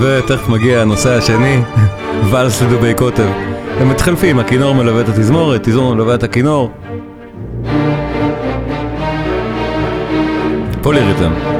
ותכף 0.00 0.48
מגיע 0.48 0.80
הנושא 0.80 1.10
השני, 1.10 1.62
ואלס 2.30 2.62
לדובי 2.62 2.94
קוטב. 2.94 3.51
הם 3.80 3.88
מתחלפים, 3.88 4.38
הכינור 4.38 4.74
מלווה 4.74 5.00
את 5.00 5.08
התזמורת, 5.08 5.62
תזמורת 5.62 5.94
מלווה 5.94 6.14
את 6.14 6.22
הכינור. 6.22 6.70
פוליריתם. 10.82 11.51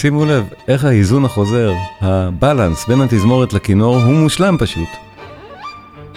ושימו 0.00 0.24
לב 0.24 0.44
איך 0.68 0.84
האיזון 0.84 1.24
החוזר, 1.24 1.72
הבלנס 2.00 2.88
בין 2.88 3.00
התזמורת 3.00 3.52
לכינור 3.52 3.96
הוא 3.96 4.14
מושלם 4.14 4.56
פשוט. 4.58 4.88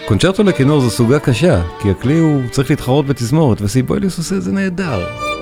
קונצ'רטו 0.06 0.42
לכינור 0.42 0.80
זו 0.80 0.90
סוגה 0.90 1.18
קשה, 1.18 1.62
כי 1.82 1.90
הכלי 1.90 2.18
הוא 2.18 2.42
צריך 2.50 2.70
להתחרות 2.70 3.06
בתזמורת, 3.06 3.62
וסיבוליוס 3.62 4.18
עושה 4.18 4.36
את 4.36 4.42
זה 4.42 4.52
נהדר. 4.52 5.33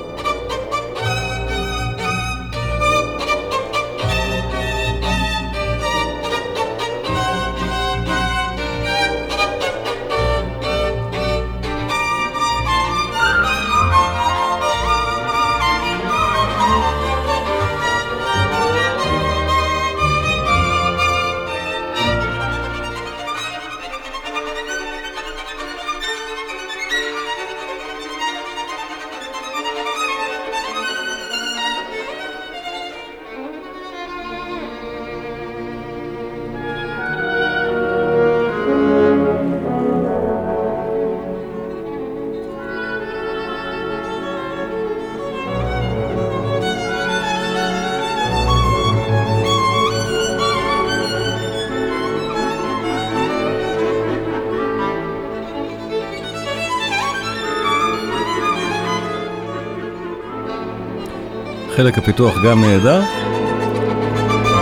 חלק 61.82 61.98
הפיתוח 61.98 62.34
גם 62.44 62.60
נהדר. 62.60 63.00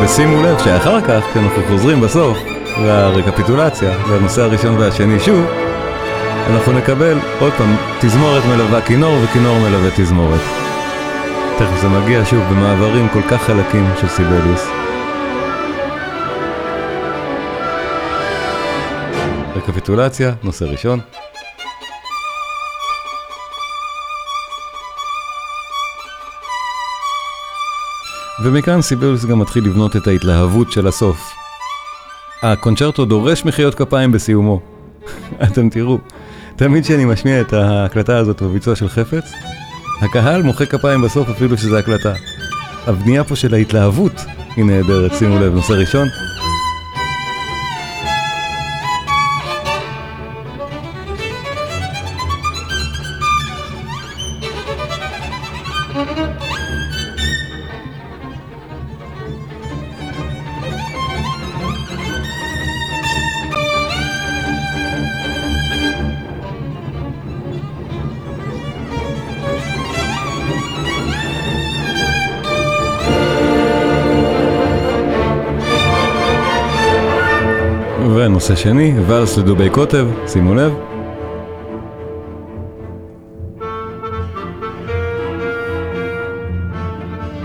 ושימו 0.03 0.43
לב 0.43 0.59
שאחר 0.59 1.01
כך, 1.01 1.25
כשאנחנו 1.31 1.63
חוזרים 1.69 2.01
בסוף 2.01 2.39
לרקפיטולציה, 2.79 3.93
לנושא 4.09 4.43
הראשון 4.43 4.77
והשני 4.79 5.21
שוב, 5.21 5.47
אנחנו 6.51 6.73
נקבל 6.73 7.19
עוד 7.41 7.53
פעם 7.53 7.77
תזמורת 8.01 8.43
מלווה 8.45 8.83
כינור 8.83 9.19
וכינור 9.25 9.59
מלווה 9.59 9.91
תזמורת. 9.97 10.41
תכף 11.59 11.81
זה 11.81 11.89
מגיע 11.89 12.25
שוב 12.25 12.45
במעברים 12.51 13.09
כל 13.09 13.23
כך 13.23 13.43
חלקים 13.43 13.87
של 14.01 14.09
סיבליוס. 14.09 14.67
רקפיטולציה, 19.57 20.33
נושא 20.43 20.65
ראשון. 20.65 21.01
ומכאן 28.43 28.83
סיבליוס 28.83 29.25
גם 29.25 29.39
מתחיל 29.39 29.65
לבנות 29.65 29.97
את 29.97 30.07
ההתלהבות 30.07 30.73
של 30.73 30.87
הסוף. 30.87 31.33
הקונצ'רטו 32.43 33.05
דורש 33.05 33.45
מחיאות 33.45 33.75
כפיים 33.75 34.13
בסיומו. 34.13 34.61
אתם 35.45 35.69
תראו, 35.69 35.99
תמיד 36.57 36.85
כשאני 36.85 37.05
משמיע 37.05 37.41
את 37.41 37.53
ההקלטה 37.53 38.17
הזאת 38.17 38.43
בביצוע 38.43 38.77
של 38.77 38.89
חפץ, 38.89 39.33
הקהל 40.01 40.43
מוחא 40.43 40.65
כפיים 40.65 41.03
בסוף 41.03 41.29
אפילו 41.29 41.59
שזה 41.59 41.79
הקלטה. 41.79 42.13
הבנייה 42.87 43.25
פה 43.25 43.37
של 43.37 43.55
ההתלהבות 43.55 44.25
היא 44.57 44.65
נהדרת, 44.65 45.15
שימו 45.15 45.39
לב, 45.39 45.55
נושא 45.55 45.73
ראשון. 45.73 46.09
ונושא 78.67 78.73
שני, 78.73 78.95
ואלס 79.07 79.39
לדובי 79.39 79.71
קוטב, 79.71 80.07
שימו 80.27 80.55
לב. 80.55 80.73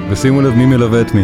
ושימו 0.10 0.42
לב 0.42 0.54
מי 0.54 0.66
מלווה 0.66 1.02
את 1.02 1.14
מי. 1.14 1.24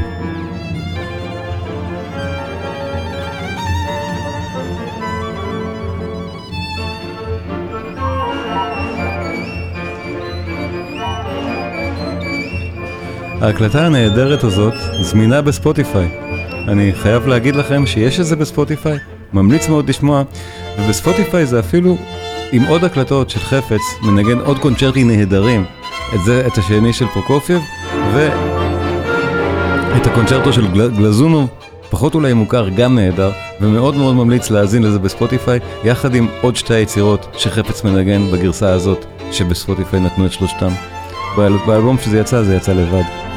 ההקלטה 13.41 13.85
הנהדרת 13.85 14.43
הזאת 14.43 14.73
זמינה 15.01 15.41
בספוטיפיי. 15.41 16.11
אני 16.67 16.93
חייב 16.93 17.27
להגיד 17.27 17.55
לכם 17.55 17.85
שיש 17.85 18.19
את 18.19 18.25
זה 18.25 18.35
בספוטיפיי, 18.35 18.97
ממליץ 19.33 19.69
מאוד 19.69 19.89
לשמוע, 19.89 20.23
ובספוטיפיי 20.79 21.45
זה 21.45 21.59
אפילו 21.59 21.97
עם 22.51 22.63
עוד 22.63 22.83
הקלטות 22.83 23.29
של 23.29 23.39
חפץ, 23.39 23.81
מנגן 24.01 24.39
עוד 24.39 24.59
קונצ'רטים 24.59 25.07
נהדרים, 25.07 25.65
את 26.15 26.19
זה, 26.25 26.47
את 26.47 26.57
השני 26.57 26.93
של 26.93 27.07
פרוקופייב, 27.07 27.61
ואת 28.13 30.07
הקונצ'רטו 30.07 30.53
של 30.53 30.67
גל, 30.67 30.89
גלזונוב, 30.89 31.49
פחות 31.89 32.15
אולי 32.15 32.33
מוכר, 32.33 32.69
גם 32.69 32.95
נהדר, 32.95 33.31
ומאוד 33.61 33.95
מאוד 33.95 34.15
ממליץ 34.15 34.49
להאזין 34.49 34.83
לזה 34.83 34.99
בספוטיפיי, 34.99 35.59
יחד 35.83 36.15
עם 36.15 36.27
עוד 36.41 36.55
שתי 36.55 36.73
היצירות 36.73 37.27
שחפץ 37.37 37.83
מנגן 37.83 38.31
בגרסה 38.31 38.73
הזאת, 38.73 39.05
שבספוטיפיי 39.31 39.99
נתנו 39.99 40.25
את 40.25 40.31
שלושתם. 40.31 40.71
באל, 41.37 41.53
באלבום 41.67 41.97
שזה 41.97 42.19
יצא, 42.19 42.43
זה 42.43 42.55
יצא 42.55 42.73
לבד. 42.73 43.30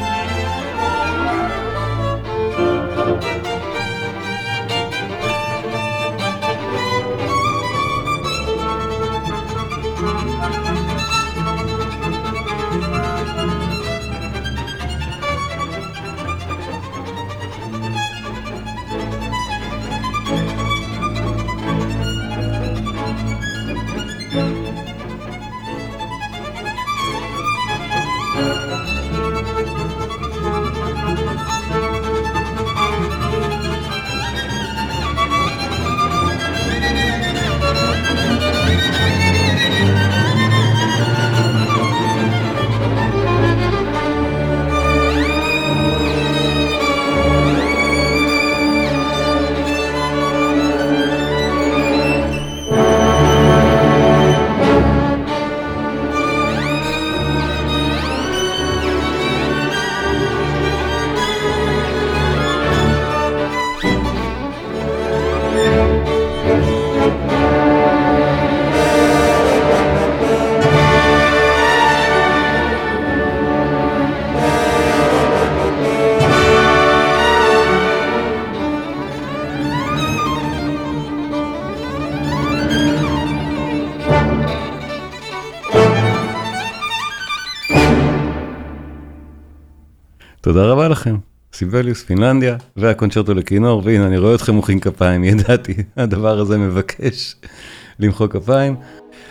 תודה 90.54 90.66
רבה 90.66 90.88
לכם. 90.88 91.16
סיבליוס, 91.52 92.02
פינלנדיה, 92.02 92.56
והקונצ'רטו 92.76 93.34
לכינור, 93.34 93.82
והנה 93.84 94.06
אני 94.06 94.18
רואה 94.18 94.34
אתכם 94.34 94.54
מוחאים 94.54 94.80
כפיים, 94.80 95.24
ידעתי, 95.30 95.74
הדבר 95.96 96.38
הזה 96.38 96.58
מבקש 96.58 97.36
למחוא 98.00 98.26
כפיים. 98.26 98.76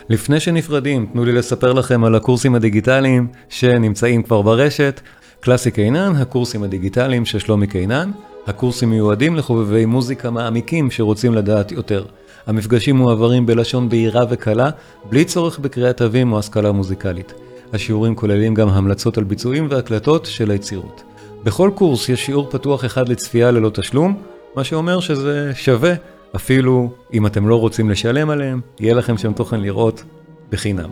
לפני 0.09 0.39
שנפרדים, 0.39 1.05
תנו 1.13 1.25
לי 1.25 1.31
לספר 1.31 1.73
לכם 1.73 2.03
על 2.03 2.15
הקורסים 2.15 2.55
הדיגיטליים 2.55 3.27
שנמצאים 3.49 4.23
כבר 4.23 4.41
ברשת. 4.41 5.01
קלאסי 5.39 5.71
קינן, 5.71 6.15
הקורסים 6.15 6.63
הדיגיטליים 6.63 7.25
של 7.25 7.39
שלומי 7.39 7.67
קינן. 7.67 8.11
הקורסים 8.47 8.89
מיועדים 8.89 9.35
לחובבי 9.35 9.85
מוזיקה 9.85 10.31
מעמיקים 10.31 10.91
שרוצים 10.91 11.33
לדעת 11.33 11.71
יותר. 11.71 12.05
המפגשים 12.47 12.95
מועברים 12.95 13.45
בלשון 13.45 13.89
בהירה 13.89 14.25
וקלה, 14.29 14.69
בלי 15.09 15.25
צורך 15.25 15.59
בקריאת 15.59 15.97
תווים 15.97 16.33
או 16.33 16.39
השכלה 16.39 16.71
מוזיקלית. 16.71 17.33
השיעורים 17.73 18.15
כוללים 18.15 18.53
גם 18.53 18.69
המלצות 18.69 19.17
על 19.17 19.23
ביצועים 19.23 19.67
והקלטות 19.69 20.25
של 20.25 20.51
היצירות. 20.51 21.12
בכל 21.43 21.71
קורס 21.75 22.09
יש 22.09 22.25
שיעור 22.25 22.49
פתוח 22.49 22.85
אחד 22.85 23.09
לצפייה 23.09 23.51
ללא 23.51 23.69
תשלום, 23.69 24.21
מה 24.55 24.63
שאומר 24.63 24.99
שזה 24.99 25.51
שווה, 25.55 25.93
אפילו 26.35 26.91
אם 27.13 27.25
אתם 27.25 27.47
לא 27.47 27.59
רוצים 27.59 27.89
לשלם 27.89 28.29
עליהם, 28.29 28.61
יהיה 28.79 28.93
לכם 28.93 29.17
שם 29.17 29.33
תוכן 29.33 29.59
לראות 29.59 30.03
בחינם. 30.49 30.89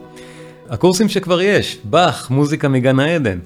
הקורסים 0.69 1.09
שכבר 1.09 1.41
יש, 1.41 1.77
באך, 1.83 2.29
מוזיקה 2.29 2.67
מגן 2.67 2.99
העדן. 2.99 3.39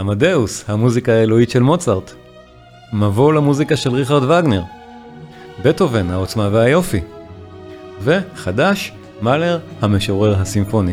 עמדאוס, 0.00 0.64
המוזיקה 0.68 1.12
האלוהית 1.12 1.50
של 1.50 1.62
מוצרט. 1.62 2.12
מבוא 2.92 3.32
למוזיקה 3.32 3.76
של 3.76 3.90
ריכרד 3.90 4.22
וגנר. 4.22 4.62
בטהובן, 5.64 6.10
העוצמה 6.10 6.48
והיופי. 6.52 7.00
וחדש, 8.02 8.92
מאלר, 9.22 9.58
המשורר 9.80 10.34
הסימפוני. 10.34 10.92